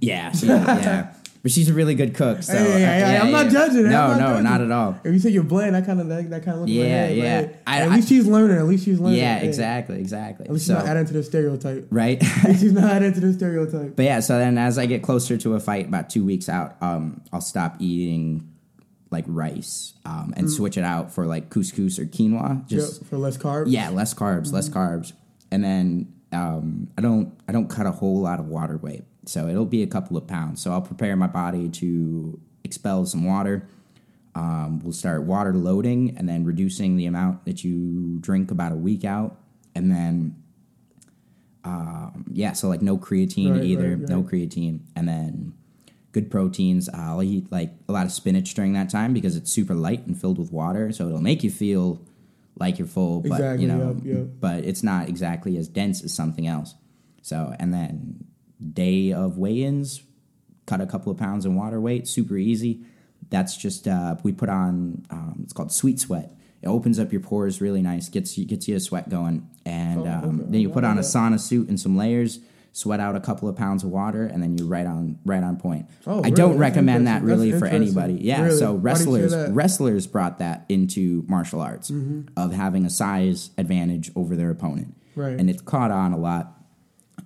[0.00, 1.14] Yeah, she, yeah.
[1.48, 2.42] But she's a really good cook.
[2.42, 3.84] So Hey, hey, hey, yeah, I'm not judging.
[3.84, 4.44] No, not no, judging.
[4.44, 5.00] not at all.
[5.02, 7.16] If you say you're bland, that kind of that, that kind of looks Yeah, like,
[7.16, 7.48] yeah.
[7.66, 8.58] I- at least she's learning.
[8.58, 9.18] At least she's learning.
[9.18, 10.44] Yeah, exactly, exactly.
[10.46, 11.86] At least So she's not adding to the stereotype.
[11.90, 12.22] right.
[12.22, 13.96] At least she's not adding to the stereotype.
[13.96, 16.76] But yeah, so then as I get closer to a fight, about two weeks out,
[16.82, 18.46] um, I'll stop eating
[19.10, 22.66] like rice um, and switch it out for like couscous or quinoa.
[22.68, 23.64] Just Yep, for less carbs.
[23.68, 24.78] yeah, less carbs, less Mm-hmm.
[24.78, 25.12] carbs,
[25.50, 29.48] and then um, I don't I don't cut a whole lot of water weight, so
[29.48, 30.62] it'll be a couple of pounds.
[30.62, 33.68] So I'll prepare my body to expel some water.
[34.34, 38.76] Um, we'll start water loading and then reducing the amount that you drink about a
[38.76, 39.38] week out,
[39.74, 40.36] and then
[41.64, 45.54] um, yeah, so like no creatine Right, either, right, no creatine, and then
[46.12, 46.88] good proteins.
[46.88, 50.18] I'll eat like a lot of spinach during that time because it's super light and
[50.18, 52.00] filled with water, so it'll make you feel
[52.58, 54.26] like you're full, but Exactly, you know, yep, yep.
[54.40, 56.74] but it's not exactly as dense as something else.
[57.22, 58.24] So, and then
[58.72, 60.02] day of weigh-ins,
[60.66, 62.82] cut a couple of pounds in water weight, super easy.
[63.30, 65.04] That's just uh, we put on.
[65.10, 66.32] Um, it's called Sweet Sweat.
[66.62, 70.00] It opens up your pores really nice, gets you gets you a sweat going, and
[70.00, 70.50] Oh, um, okay.
[70.50, 72.40] then you put on a sauna suit and some layers.
[72.72, 75.56] Sweat out a couple of pounds of water, and then you're right on right on
[75.56, 75.86] point.
[76.06, 78.14] Oh, I don't recommend that really That's for anybody.
[78.20, 78.56] Yeah, Really?
[78.58, 81.90] so Why do you say wrestlers wrestlers brought that into martial arts
[82.36, 85.38] of having a size advantage over their opponent, Right.
[85.40, 86.57] and it's caught on a lot.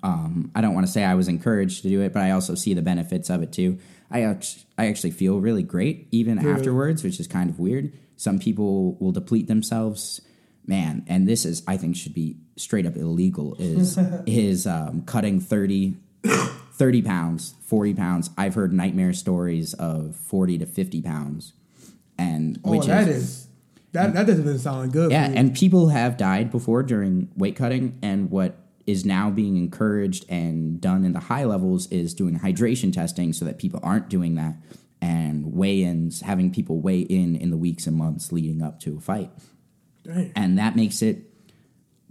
[0.03, 2.55] Um, I don't want to say I was encouraged to do it, but I also
[2.55, 3.79] see the benefits of it too.
[4.11, 6.51] I actually, I actually feel really great even Yeah.
[6.51, 7.93] afterwards, which is kind of weird.
[8.17, 10.21] Some people will deplete themselves,
[10.67, 13.57] man, and this is I think should be straight up illegal.
[13.59, 15.97] Is is um, cutting 30,
[16.73, 18.31] 30 pounds, forty pounds.
[18.37, 21.53] I've heard nightmare stories of forty to fifty pounds,
[22.19, 23.47] and Oh, which that is is
[23.93, 25.11] that that doesn't sound good.
[25.11, 30.25] yeah, and people have died before during weight cutting, and what is now being encouraged
[30.29, 34.35] and done in the high levels is doing hydration testing so that people aren't doing
[34.35, 34.57] that,
[35.01, 39.01] and weigh-ins, having people weigh in in the weeks and months leading up to a
[39.01, 39.31] fight,
[40.05, 40.33] Dang.
[40.37, 41.29] and that makes it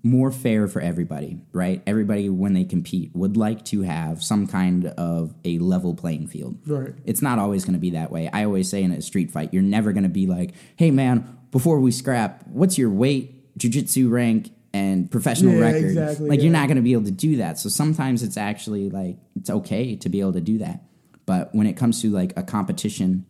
[0.03, 1.83] more fair for everybody, right?
[1.85, 6.57] Everybody, when they compete, would like to have some kind of a level playing field.
[6.65, 6.93] Right.
[7.05, 8.27] It's not always going to be that way.
[8.33, 11.37] I always say in a street fight, you're never going to be like, hey, man,
[11.51, 15.83] before we scrap, what's your weight, jujitsu rank, and professional Yeah, record?
[15.85, 16.43] exactly, like, yeah.
[16.43, 17.59] you're not going to be able to do that.
[17.59, 20.83] So sometimes it's actually like, it's okay to be able to do that.
[21.25, 23.25] But when it comes to like a competition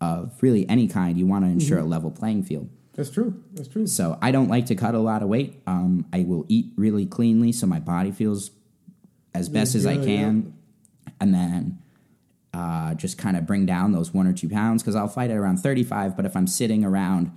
[0.00, 1.86] of really any kind, you want to ensure Mm-hmm.
[1.86, 2.68] a level playing field.
[2.94, 3.42] That's true.
[3.54, 3.86] That's true.
[3.86, 5.60] So I don't like to cut a lot of weight.
[5.66, 8.50] Um, I will eat really cleanly so my body feels
[9.34, 10.54] as best as I can,
[11.20, 11.78] and then
[12.52, 15.36] uh, just kind of bring down those one or two pounds because I'll fight at
[15.36, 16.16] around thirty five.
[16.16, 17.32] But if I'm sitting around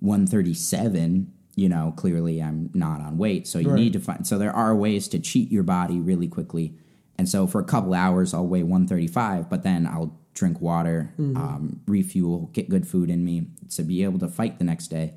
[0.00, 3.46] one thirty seven, you know, clearly I'm not on weight.
[3.48, 3.80] So you Right.
[3.80, 4.24] need to find.
[4.26, 6.76] So there are ways to cheat your body really quickly.
[7.16, 11.36] And so for a couple hours, I'll weigh 135, but then I'll drink water, Mm-hmm.
[11.36, 15.14] um, refuel, get good food in me to be able to fight the next day.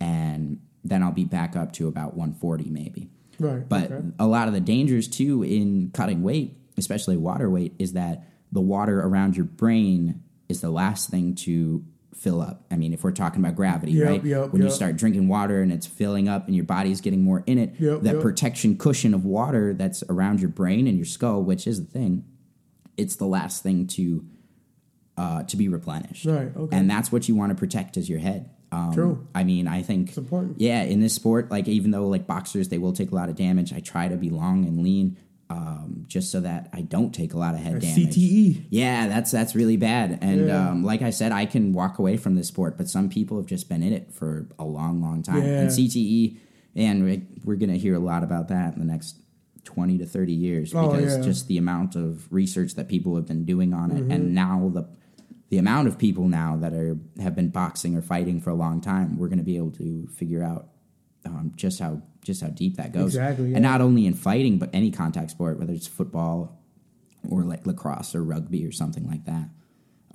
[0.00, 3.10] And then I'll be back up to about 140 maybe.
[3.40, 3.68] Right.
[3.68, 4.06] But okay.
[4.18, 8.60] a lot of the dangers too in cutting weight, especially water weight, is that the
[8.60, 11.84] water around your brain is the last thing to
[12.14, 12.64] fill up.
[12.70, 14.24] I mean, if we're talking about gravity, Yep, right?
[14.24, 17.42] yep, when you start drinking water and it's filling up and your body's getting more
[17.46, 18.22] in it, Yep, that yep.
[18.22, 22.24] protection cushion of water that's around your brain and your skull, which is the thing,
[22.96, 24.24] it's the last thing to
[25.16, 26.24] uh, to be replenished.
[26.24, 26.74] Right, okay.
[26.76, 28.48] And that's what you want to protect is your head.
[28.72, 29.26] Um, True.
[29.34, 30.60] I mean, I think It's important.
[30.60, 33.34] yeah, in this sport, like even though like boxers, they will take a lot of
[33.36, 33.72] damage.
[33.72, 35.18] I try to be long and lean,
[35.50, 38.14] um, just so that I don't take a lot of head damage.
[38.14, 38.66] CTE.
[38.70, 40.18] Yeah, that's that's really bad.
[40.22, 40.70] And Yeah.
[40.70, 43.46] um, like I said, I can walk away from this sport, but some people have
[43.46, 45.42] just been in it for a long, long time.
[45.42, 45.60] Yeah.
[45.62, 46.38] And CTE,
[46.76, 49.16] and we- we're going to hear a lot about that in the next
[49.64, 51.18] twenty to thirty years Oh, because yeah.
[51.18, 51.22] Mm-hmm.
[51.24, 54.88] just the amount of research that people have been doing on it, and now the
[55.50, 58.80] the amount of people now that are have been boxing or fighting for a long
[58.80, 60.68] time, we're going to be able to figure out
[61.26, 63.14] um, just how just how deep that goes.
[63.14, 63.56] Exactly, yeah.
[63.56, 66.60] And not only in fighting, but any contact sport, whether it's football
[67.28, 69.48] or like lacrosse or rugby or something like that.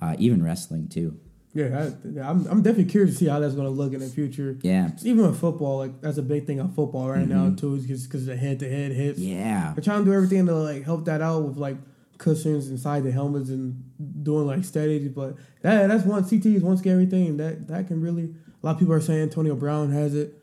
[0.00, 1.18] Uh, even wrestling too.
[1.54, 4.08] Yeah, I, I'm, I'm definitely curious to see how that's going to look in the
[4.08, 4.58] future.
[4.60, 4.90] Yeah.
[5.02, 8.08] Even with football, like that's a big thing on football right now too, is just
[8.08, 9.18] because the head to head hits.
[9.18, 9.38] Mm-hmm.
[9.38, 9.72] Yeah.
[9.74, 11.78] They're trying to do everything to like help that out with like
[12.18, 13.82] cushions inside the helmets and
[14.22, 15.08] doing like steadies.
[15.08, 18.34] But that that's one CT is one scary thing that that can really.
[18.62, 20.34] A lot of people are saying Antonio Brown has it,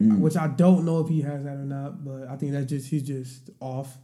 [0.00, 0.18] Mm.
[0.18, 2.04] which I don't know if he has that or not.
[2.04, 3.96] But I think that's just he's just off.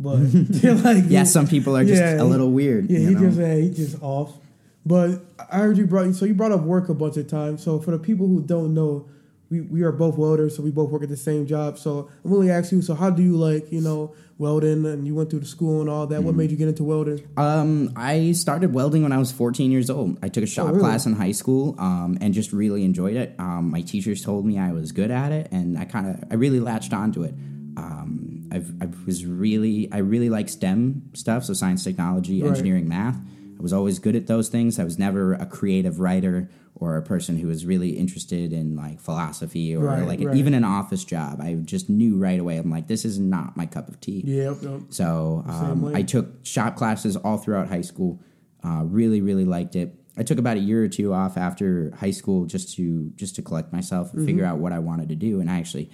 [0.00, 0.16] But
[0.64, 2.90] like Yeah, some people are just Yeah, a little weird.
[2.90, 3.20] yeah, he know?
[3.30, 4.38] just he just off.
[4.86, 5.20] But
[5.50, 7.62] I heard you brought so you brought up work a bunch of times.
[7.62, 9.06] So for the people who don't know,
[9.50, 11.78] we, we are both welders, so we both work at the same job.
[11.78, 15.14] So I'm only asking you, so how do you like, you know, welding and you
[15.14, 16.20] went through the school and all that?
[16.20, 16.24] Mm.
[16.24, 17.26] What made you get into welding?
[17.36, 20.18] Um, I started welding when I was 14 years old.
[20.22, 20.80] I took a shop Oh, really?
[20.80, 23.34] class in high school, um, and just really enjoyed it.
[23.38, 26.34] Um, my teachers told me I was good at it, and I kind of, I
[26.34, 27.34] really latched onto it.
[27.76, 32.48] Um, I've, I was really, I really like STEM stuff, so science, technology, Right.
[32.50, 33.18] engineering, math.
[33.58, 34.78] I was always good at those things.
[34.78, 39.00] I was never a creative writer or a person who was really interested in like
[39.00, 40.36] philosophy or Right, like right.
[40.36, 41.40] even an office job.
[41.40, 42.56] I just knew right away.
[42.58, 44.22] I'm like, this is not my cup of tea.
[44.26, 44.80] Yep, yep.
[44.90, 45.94] So um.
[45.94, 48.20] I took shop classes all throughout high school.
[48.64, 49.94] Uh, really, really liked it.
[50.16, 53.42] I took about a year or two off after high school just to just to
[53.42, 54.26] collect myself and Mm-hmm.
[54.26, 55.40] figure out what I wanted to do.
[55.40, 55.90] And I actually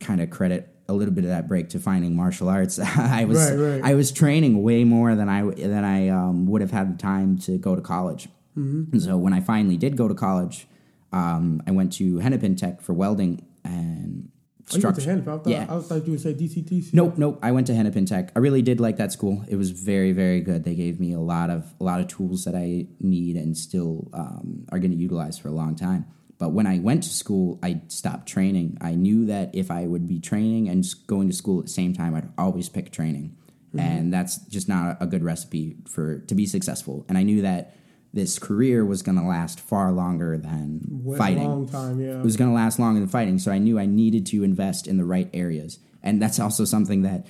[0.00, 2.78] kind of credit a little bit of that break to finding martial arts.
[2.96, 3.84] I was Right, right.
[3.84, 7.38] I was training way more than I than I um, would have had the time
[7.40, 8.28] to go to college.
[8.56, 8.92] Mm-hmm.
[8.92, 10.66] And so when I finally did go to college,
[11.12, 14.30] um, I went to Hennepin Tech for welding and
[14.72, 15.10] Oh, you went to structure.
[15.10, 15.32] Hennepin.
[15.32, 15.62] I thought, yeah.
[15.68, 16.92] I thought you would say DCTC.
[16.92, 17.38] Nope, nope.
[17.40, 18.32] I went to Hennepin Tech.
[18.34, 19.44] I really did like that school.
[19.46, 20.64] It was very, very good.
[20.64, 24.08] They gave me a lot of a lot of tools that I need and still
[24.12, 26.06] um, are going to utilize for a long time.
[26.38, 28.76] But when I went to school, I stopped training.
[28.80, 31.94] I knew that if I would be training and going to school at the same
[31.94, 33.36] time, I'd always pick training,
[33.74, 33.78] mm-hmm.
[33.80, 37.06] and that's just not a good recipe for to be successful.
[37.08, 37.74] And I knew that
[38.12, 42.18] this career was going to last far longer than Went fighting time, yeah.
[42.18, 43.38] it was going to last longer than fighting.
[43.38, 47.02] So I knew I needed to invest in the right areas, and that's also something
[47.02, 47.26] that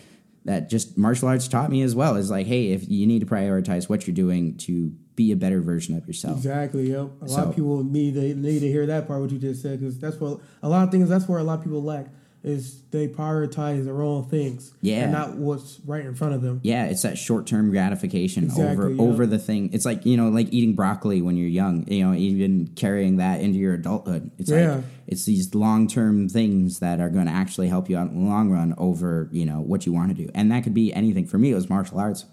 [0.46, 2.16] that just martial arts taught me as well.
[2.16, 5.60] Is like, hey, if you need to prioritize what you're doing to be a better
[5.60, 6.36] version of yourself.
[6.36, 6.90] Exactly.
[6.90, 7.08] Yep.
[7.22, 9.80] A lot of people need to need to hear that part what you just said
[9.80, 11.08] because that's what a lot of things.
[11.08, 12.06] That's where a lot of people lack
[12.44, 14.72] is they prioritize their own things.
[14.80, 15.02] Yeah.
[15.04, 16.60] And not what's right in front of them.
[16.62, 19.02] Yeah, it's that short term gratification Exactly, over yeah.
[19.02, 19.70] over the thing.
[19.72, 21.90] It's like you know, like eating broccoli when you're young.
[21.90, 24.30] You know, even carrying that into your adulthood.
[24.38, 24.76] It's Yeah.
[24.76, 28.22] like it's these long term things that are going to actually help you out in
[28.24, 30.92] the long run over you know what you want to do, and that could be
[30.94, 31.26] anything.
[31.26, 32.26] For me, it was martial arts.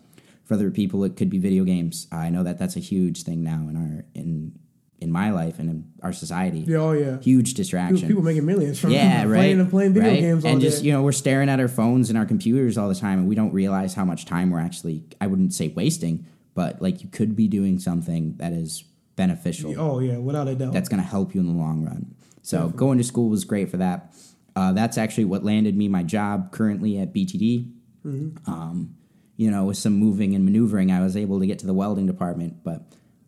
[0.46, 2.08] For other people, it could be video games.
[2.12, 4.60] I know that that's a huge thing now in our in
[5.00, 6.60] in my life and in our society.
[6.60, 7.20] Yeah, oh yeah.
[7.20, 8.08] Huge distraction.
[8.08, 9.38] People making millions from yeah, right.
[9.38, 10.20] playing and playing video right?
[10.20, 10.68] games all and day.
[10.68, 13.28] just you know, we're staring at our phones and our computers all the time, and
[13.28, 15.04] we don't realize how much time we're actually.
[15.22, 16.26] I wouldn't say wasting,
[16.56, 18.84] but like you could be doing something that is
[19.16, 19.80] beneficial.
[19.80, 20.74] oh yeah, without a doubt.
[20.74, 22.16] That's going to help you in the long run.
[22.41, 24.14] So going to school was great for that.
[24.56, 27.72] Uh, that's actually what landed me my job currently at BTD.
[28.06, 28.52] Mm-hmm.
[28.52, 28.96] Um,
[29.38, 32.05] you know, with some moving and maneuvering, I was able to get to the welding
[32.05, 32.63] department.
[32.63, 32.84] But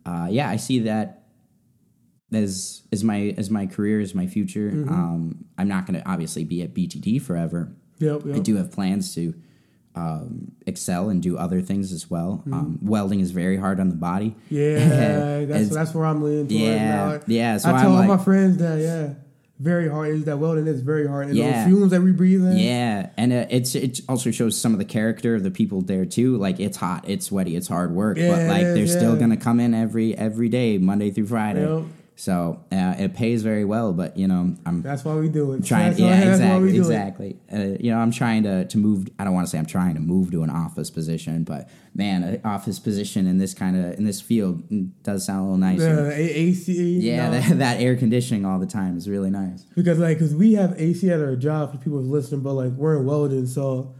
[0.05, 1.23] uh, yeah, I see that
[2.33, 4.71] as as my as my career, as my future.
[4.71, 4.89] Mm-hmm.
[4.93, 7.75] Um, I'm not going to obviously be at BTD forever.
[7.99, 8.35] yep, yep.
[8.35, 9.33] I do have plans to
[9.95, 12.41] um, excel and do other things as well.
[12.41, 12.53] Mm-hmm.
[12.53, 14.35] Um, welding is very hard on the body.
[14.49, 17.19] Yeah, that's that's where I'm leaning towards Yeah, now.
[17.27, 19.13] yeah, so I tell I'm all like- my friends that yeah,
[19.59, 20.09] very hard.
[20.09, 21.27] Is that welding is very hard.
[21.27, 21.63] And Yeah.
[21.65, 22.57] those fumes that we breathe in.
[22.57, 26.05] Yeah, and uh, it's it also shows some of the character of the people there
[26.05, 26.37] too.
[26.37, 29.59] Like it's hot, it's sweaty, it's hard work, Yeah, but like they're still gonna come
[29.59, 31.61] in every every day, Monday through Friday.
[31.61, 31.83] Yep.
[32.17, 35.65] So uh, it pays very well, but you know I'm That's why we do it.
[35.65, 35.89] trying.
[35.89, 37.73] That's yeah, why, that's why we exactly, exactly.
[37.73, 39.09] Uh, you know, I'm trying to to move.
[39.19, 42.23] I don't want to say I'm trying to move to an office position, but man,
[42.23, 44.63] an office position in this kind of in this field
[45.03, 46.09] does sound a little nicer.
[46.09, 46.99] Yeah, AC.
[46.99, 47.39] Yeah, no.
[47.39, 49.63] that, that air conditioning all the time is really nice.
[49.75, 52.95] because like because we have AC at our job for people listening, but like we're
[52.95, 53.93] in welding, so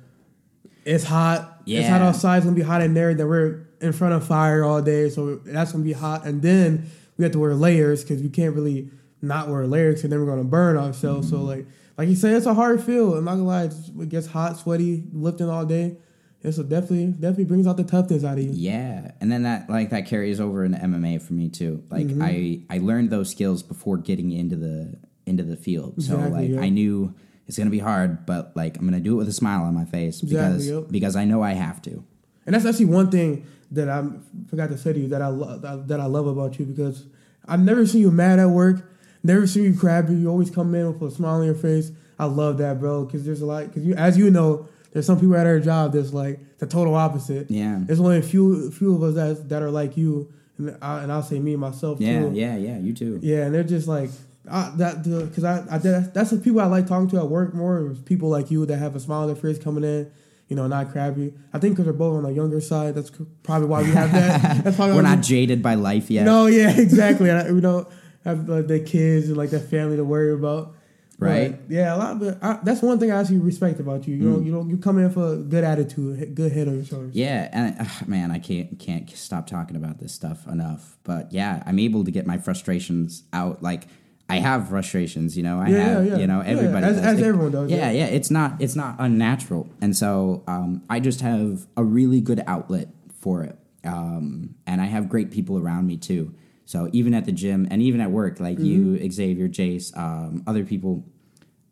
[0.86, 1.64] it's hot.
[1.66, 1.82] Yeah.
[1.82, 2.38] It's hot outside.
[2.38, 3.14] It's gonna be hot in there.
[3.14, 6.26] Then we're in front of fire all day, so that's gonna be hot.
[6.26, 8.90] And then we have to wear layers because we can't really
[9.22, 11.30] not wear layers, because then we're gonna burn ourselves.
[11.30, 11.66] So like
[11.98, 13.18] like you say, it's a hard field.
[13.18, 15.98] I'm not gonna lie, it's- it gets hot, sweaty, lifting all day.
[16.44, 18.52] Yeah, so definitely definitely brings out the toughness out of you.
[18.54, 21.84] Yeah, and then that like that carries over into MMA for me too.
[21.90, 22.22] Like Mm-hmm.
[22.22, 24.96] I I learned those skills before getting into the
[25.26, 25.96] into the field.
[26.04, 26.62] So Exactly, like yeah.
[26.62, 27.16] I knew
[27.48, 29.86] it's gonna be hard, but like I'm gonna do it with a smile on my
[29.86, 30.92] face because Exactly, yep.
[30.92, 32.04] because I know I have to.
[32.46, 34.04] And that's actually one thing that I
[34.50, 37.06] forgot to say to you that I love that I love about you because
[37.48, 38.88] I've never seen you mad at work,
[39.24, 40.16] never seen you crabby.
[40.16, 41.92] You always come in with a smile on your face.
[42.20, 43.06] I love that, bro.
[43.06, 43.66] Because there's a lot.
[43.68, 46.96] Because you, as you know, there's some people at our job that's like the total
[46.96, 47.50] opposite.
[47.52, 47.80] Yeah.
[47.82, 51.12] There's only a few few of us that that are like you, and I, and
[51.12, 52.32] I'll say me myself Yeah, too.
[52.34, 52.78] yeah, yeah.
[52.78, 53.20] You too.
[53.22, 54.12] Yeah, and they're just like
[54.50, 57.92] I, that because I, I that's the people I like talking to at work more.
[57.92, 60.12] is People like you that have a smile on their face coming in,
[60.48, 61.34] you know, not crabby.
[61.54, 62.96] I think because they're both on the younger side.
[62.96, 63.12] That's
[63.44, 64.42] probably why we have that.
[64.64, 66.26] That's probably We're not we- jaded by life yet.
[66.26, 67.32] No, yeah, exactly.
[67.32, 67.88] I, we don't
[68.24, 70.74] have like their kids and like their family to worry about.
[71.18, 71.60] But, Right.
[71.70, 72.20] yeah, a lot.
[72.20, 74.16] But I, that's one thing I actually respect about you.
[74.16, 74.32] You Mm.
[74.34, 77.16] know, you don't you come in for a good attitude, good head on your shoulders.
[77.16, 80.98] Yeah, and uh, man, I can't can't stop talking about this stuff enough.
[81.06, 83.64] But yeah, I'm able to get my frustrations out.
[83.64, 83.88] Like
[84.28, 85.60] I have frustrations, you know.
[85.60, 86.18] I Yeah, have, yeah, yeah.
[86.22, 87.06] you know, everybody as- does.
[87.06, 87.92] as It- everyone does, Yeah, yeah.
[87.92, 88.06] yeah.
[88.08, 92.90] It's not it's not unnatural, and so um, I just have a really good outlet
[93.20, 96.34] for it, um, and I have great people around me too.
[96.66, 98.66] So even at the gym and even at work, like Mm-hmm.
[99.06, 101.06] you, Xavier, Jace, um, other people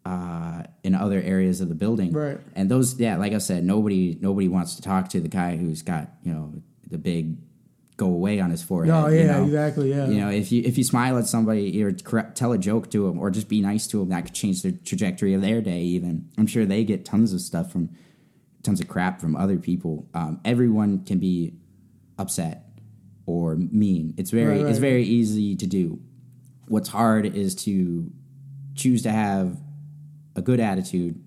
[0.06, 2.12] uh, in other areas of the building.
[2.12, 2.38] Right.
[2.56, 5.82] And those, yeah, like I said, nobody nobody wants to talk to the guy who's
[5.82, 6.54] got you know
[6.92, 7.38] the big
[7.98, 8.94] go away on his forehead.
[9.12, 9.44] You yeah, know?
[9.46, 10.08] exactly, yeah.
[10.08, 13.08] You know, if you if you smile at somebody or correct, tell a joke to
[13.08, 15.82] them or just be nice to them, that could change the trajectory of their day.
[15.82, 17.90] Even I'm sure they get tons of stuff from
[18.64, 20.08] tons of crap from other people.
[20.14, 21.54] Um, everyone can be
[22.18, 22.66] upset
[23.26, 24.14] or mean.
[24.18, 26.00] It's very Right, it's very easy to do.
[26.68, 28.10] What's hard is to
[28.76, 29.58] choose to have
[30.36, 31.24] a good attitude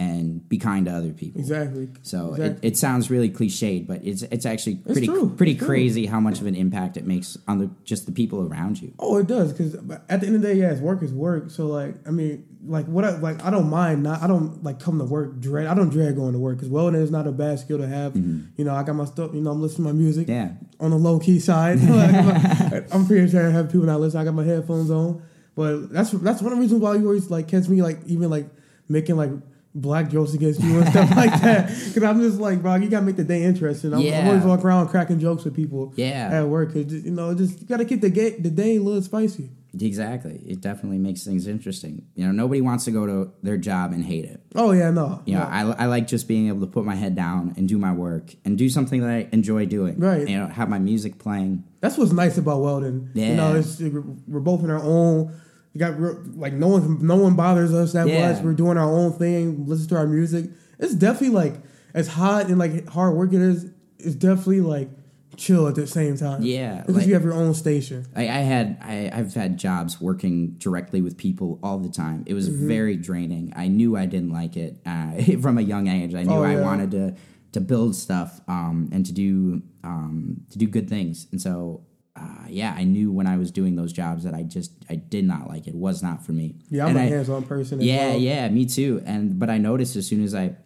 [0.00, 1.38] and be kind to other people.
[1.42, 1.90] Exactly.
[2.00, 2.68] So Exactly.
[2.68, 5.28] it, it sounds really cliched, but it's it's actually pretty true.
[5.36, 8.40] pretty It's crazy how much of an impact it makes on the just the people
[8.48, 8.94] around you.
[8.98, 9.74] Oh, it does because
[10.08, 11.50] at the end of the day, yeah, it's work is work.
[11.50, 13.04] So like, I mean, like what?
[13.04, 14.02] I, like I don't mind.
[14.02, 15.66] Not I don't like come to work dread.
[15.66, 18.16] I don't dread going to work because welding is not a bad skill to have.
[18.16, 19.34] You know, I got my stuff.
[19.34, 20.28] You know, I'm listening to my music.
[20.28, 20.32] Mm-hmm.
[20.32, 20.84] Yeah.
[20.84, 24.22] On the low key side, I'm- I'm pretty sure I have people not listening.
[24.22, 25.22] I got my headphones on,
[25.54, 28.30] but that's that's one of the reasons why you always like catch me like even
[28.30, 28.48] like
[28.88, 29.30] making like.
[29.74, 33.06] Black jokes against you and stuff like that, because I'm just like, bro, you gotta
[33.06, 33.94] make the day interesting.
[33.94, 36.28] I'm, I'm always walking around cracking jokes with people Yeah.
[36.32, 36.72] at work.
[36.72, 39.50] 'cause, you know, just you gotta keep the ga- the day a little spicy.
[39.80, 40.42] Exactly.
[40.48, 42.02] It definitely makes things interesting.
[42.16, 44.40] You know, nobody wants to go to their job and hate it.
[44.56, 45.46] Oh yeah, no, You know, no.
[45.78, 48.34] I, I like just being able to put my head down and do my work
[48.44, 50.00] and do something that I enjoy doing.
[50.00, 50.28] Right.
[50.28, 51.62] You know, have my music playing.
[51.80, 53.10] that's what's nice about welding.
[53.14, 55.32] you know, it's, we're both in our own.
[55.72, 58.32] You got we're- like no one, no one bothers us that Yeah.
[58.32, 58.42] much.
[58.42, 60.50] We're doing our own thing, listen to our music.
[60.78, 61.54] It's definitely like
[61.94, 63.66] as hot and like hard work it is.
[63.98, 64.88] It's definitely like
[65.36, 66.42] chill at the same time.
[66.42, 68.04] Yeah, because like- you have your own station.
[68.16, 72.24] I, I had I, I've had jobs working directly with people all the time.
[72.26, 72.66] It was Mm-hmm.
[72.68, 73.52] very draining.
[73.54, 76.14] I knew I didn't like it uh, from a young age.
[76.14, 77.14] I knew Oh, I wanted to
[77.52, 81.26] to build stuff um, and to do um, to do good things.
[81.32, 81.82] And so
[82.20, 85.24] uh, yeah, I knew when I was doing those jobs that I just I did
[85.24, 85.74] not like it.
[85.74, 86.56] Was not for me.
[86.70, 87.80] Yeah, I'm And a I- hands-on person.
[87.80, 88.18] yeah, well.
[88.18, 89.02] yeah, me too.
[89.06, 90.56] And but I noticed as soon as I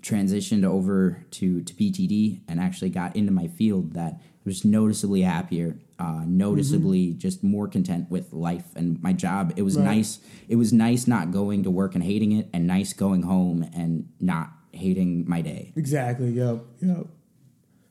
[0.00, 5.22] transitioned over to to BTD and actually got into my field that I was noticeably
[5.22, 7.18] happier, uh, noticeably Mm-hmm.
[7.18, 9.52] just more content with life and my job.
[9.56, 9.84] It was Right.
[9.96, 10.20] nice.
[10.48, 14.08] It was nice not going to work and hating it, and nice going home and
[14.20, 15.72] not hating my day.
[15.76, 16.30] Exactly.
[16.32, 16.62] Yep.
[16.82, 17.06] Yep.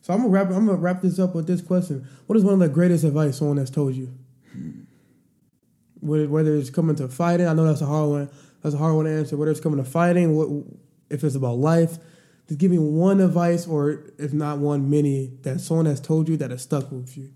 [0.04, 0.48] So I'm gonna wrap.
[0.48, 2.06] I'm gonna wrap this up with this question.
[2.28, 4.14] What is one of the greatest advice someone has told you?
[6.02, 8.30] Whether, it's coming to fighting, I know that's a hard one.
[8.62, 9.38] That's a hard one to answer.
[9.38, 10.50] Whether it's coming to fighting, what
[11.10, 11.98] if it's about life?
[12.50, 16.36] Just give me one advice, or if not one, many that someone has told you
[16.36, 17.32] that has stuck with you.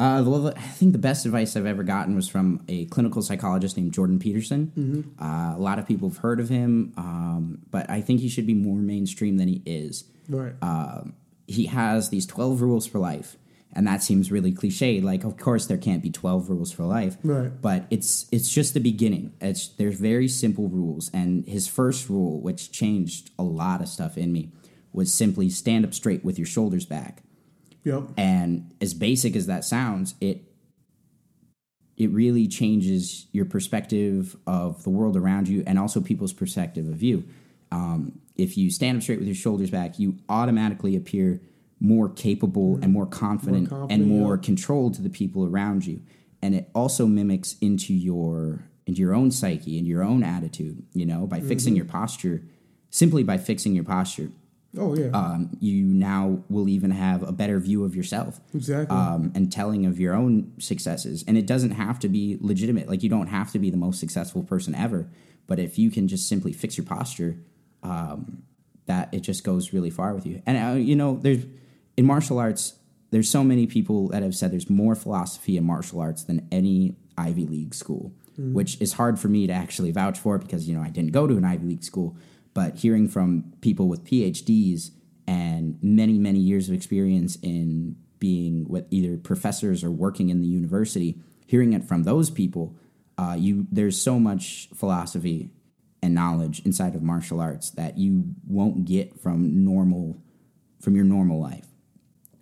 [0.00, 3.76] Uh, well, I think the best advice I've ever gotten was from a clinical psychologist
[3.76, 4.72] named Jordan Peterson.
[5.20, 6.92] Uh, a lot of people have heard of him,
[7.40, 10.04] um, but I think he should be more mainstream than he is.
[10.28, 10.54] Right.
[10.62, 11.14] Um,
[11.46, 13.36] he has these 12 rules for life,
[13.72, 15.00] and that seems really cliche.
[15.00, 17.50] Like, of course, there can't be 12 rules for life, Right.
[17.60, 19.32] but it's it's just the beginning.
[19.40, 24.16] It's there's very simple rules, and his first rule, which changed a lot of stuff
[24.16, 24.52] in me,
[24.92, 27.22] was simply stand up straight with your shoulders back.
[27.84, 28.04] yep.
[28.16, 30.49] And as basic as that sounds, it
[32.00, 37.02] it really changes your perspective of the world around you and also people's perspective of
[37.02, 37.22] you.
[37.70, 41.42] Um, if you stand up straight with your shoulders back, you automatically appear
[41.78, 44.42] more capable and more confident, More and more yeah.
[44.42, 46.00] controlled to the people around you.
[46.40, 50.82] And it also mimics into your into your own psyche and your own attitude.
[50.94, 52.42] You know, by fixing your posture,
[52.88, 54.30] simply by fixing your posture,
[54.78, 55.10] Oh yeah.
[55.12, 58.96] um, you now will even have a better view of yourself exactly.
[58.96, 61.24] um, and telling of your own successes.
[61.26, 62.88] And it doesn't have to be legitimate.
[62.88, 65.08] Like you don't have to be the most successful person ever.
[65.48, 67.38] But if you can just simply fix your posture,
[67.82, 68.44] um,
[68.86, 70.42] that it just goes really far with you.
[70.46, 71.44] And uh, you know, there's
[71.96, 72.74] in martial arts,
[73.10, 76.96] there's so many people that have said there's more philosophy in martial arts than any
[77.18, 78.12] Ivy League school,
[78.54, 81.26] which is hard for me to actually vouch for because you know I didn't go
[81.26, 82.16] to an Ivy League school.
[82.52, 84.90] But hearing from people with PhDs
[85.26, 90.46] and many many years of experience in being with either professors or working in the
[90.46, 92.76] university, hearing it from those people,
[93.18, 95.50] uh, you there's so much philosophy
[96.02, 100.22] and knowledge inside of martial arts that you won't get from normal
[100.80, 101.66] from your normal life.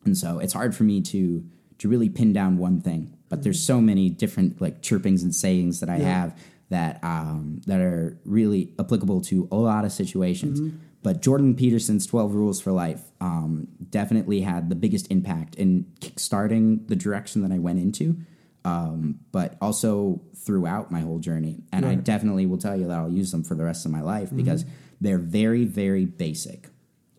[0.05, 1.45] And so it's hard for me to
[1.79, 3.17] to really pin down one thing.
[3.29, 6.39] But there's so many different like chirpings and sayings that I have
[6.71, 10.75] that um, that are really applicable to a lot of situations.
[11.03, 16.89] But Jordan Peterson's 12 Rules for Life um, definitely had the biggest impact in kickstarting
[16.89, 18.17] the direction that I went into,
[18.65, 21.63] um, but also throughout my whole journey.
[21.73, 24.01] And I definitely will tell you that I'll use them for the rest of my
[24.01, 24.65] life because
[25.01, 26.69] they're very, very basic.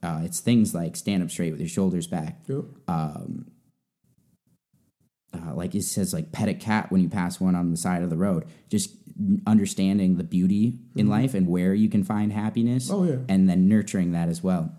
[0.03, 2.63] Uh, it's things like stand up straight with your shoulders back, yep.
[5.33, 8.01] uh, like it says like pet a cat when you pass one on the side
[8.01, 8.95] of the road just
[9.45, 11.11] understanding the beauty in mm-hmm.
[11.11, 13.17] life and where you can find happiness Oh, yeah.
[13.27, 14.71] and then nurturing that as well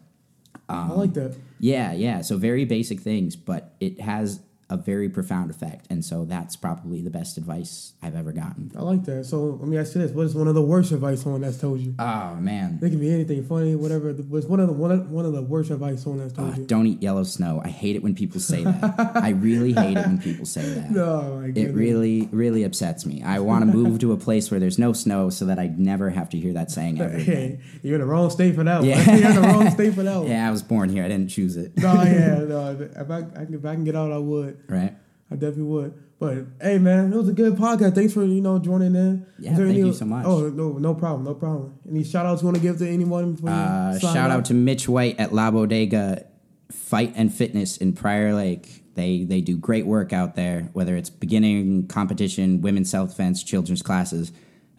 [0.68, 1.32] I like that.
[1.32, 4.41] Um, yeah yeah so very basic things but it has
[4.71, 8.83] a very profound effect and so that's probably the best advice i've ever gotten I
[8.83, 9.27] like that.
[9.27, 11.61] So let me ask you this: What is one of the worst advice someone has
[11.61, 11.95] told you?
[11.99, 14.12] oh man It can be anything funny, whatever.
[14.12, 16.57] What's one of the one of, one of the worst advice someone has told Uh,
[16.57, 16.64] you?
[16.66, 20.07] don't eat yellow snow i hate it when people say that i really hate it
[20.07, 23.23] when people say that No, my It really, really upsets me.
[23.23, 26.11] I want to move to a place where there's no snow so that I never
[26.11, 27.61] have to hear that saying ever again.
[27.83, 28.83] You're in the wrong state for that.
[28.85, 28.99] Yeah.
[29.16, 30.29] you're in the wrong state for that one.
[30.29, 31.05] Yeah, I was born here.
[31.05, 31.77] I didn't choose it.
[31.77, 32.77] No, yeah, no.
[32.81, 34.60] If I, I if I can get out, I would.
[34.69, 34.95] Right?
[35.31, 35.95] I definitely would.
[36.19, 37.95] But hey, man, it was a good podcast.
[37.95, 39.27] Thanks for you know joining in.
[39.39, 40.27] Yeah, thank any- you so much.
[40.27, 41.79] Oh no, no problem, no problem.
[41.89, 43.37] Any shout outs you want to give to anyone?
[43.47, 44.39] Uh, shout off?
[44.39, 46.27] out to Mitch White at La Bodega
[46.71, 48.85] Fight and Fitness in Prior Lake.
[48.97, 53.81] They they do great work out there, whether it's beginning competition, women's self defense, children's
[53.81, 54.31] classes.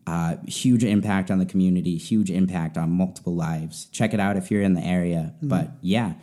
[0.06, 3.86] Uh, huge impact on the community, huge impact on multiple lives.
[3.86, 5.34] Check it out if you're in the area.
[5.38, 5.48] Mm-hmm.
[5.48, 6.14] But yeah,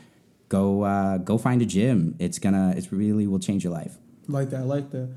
[0.48, 2.14] go uh, go find a gym.
[2.18, 3.96] It's gonna it really will change your life.
[4.26, 5.08] Like that, like that.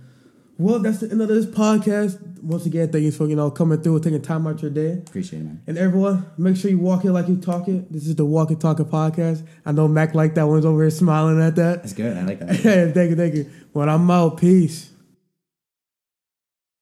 [0.58, 2.22] Well, that's the end of this podcast.
[2.44, 4.94] Once again, thank you for you know coming through and taking time out your day.
[4.94, 5.64] Appreciate it, man.
[5.66, 7.92] And everyone, make sure you walk it like you talk it.
[7.92, 9.46] This is the Walk It Talk It podcast.
[9.66, 11.82] I know Mac like that one's over here smiling at that.
[11.82, 12.16] That's good.
[12.16, 12.56] I like that.
[12.94, 13.50] thank you, thank you.
[13.74, 14.38] Well, I'm out.
[14.38, 14.91] Peace.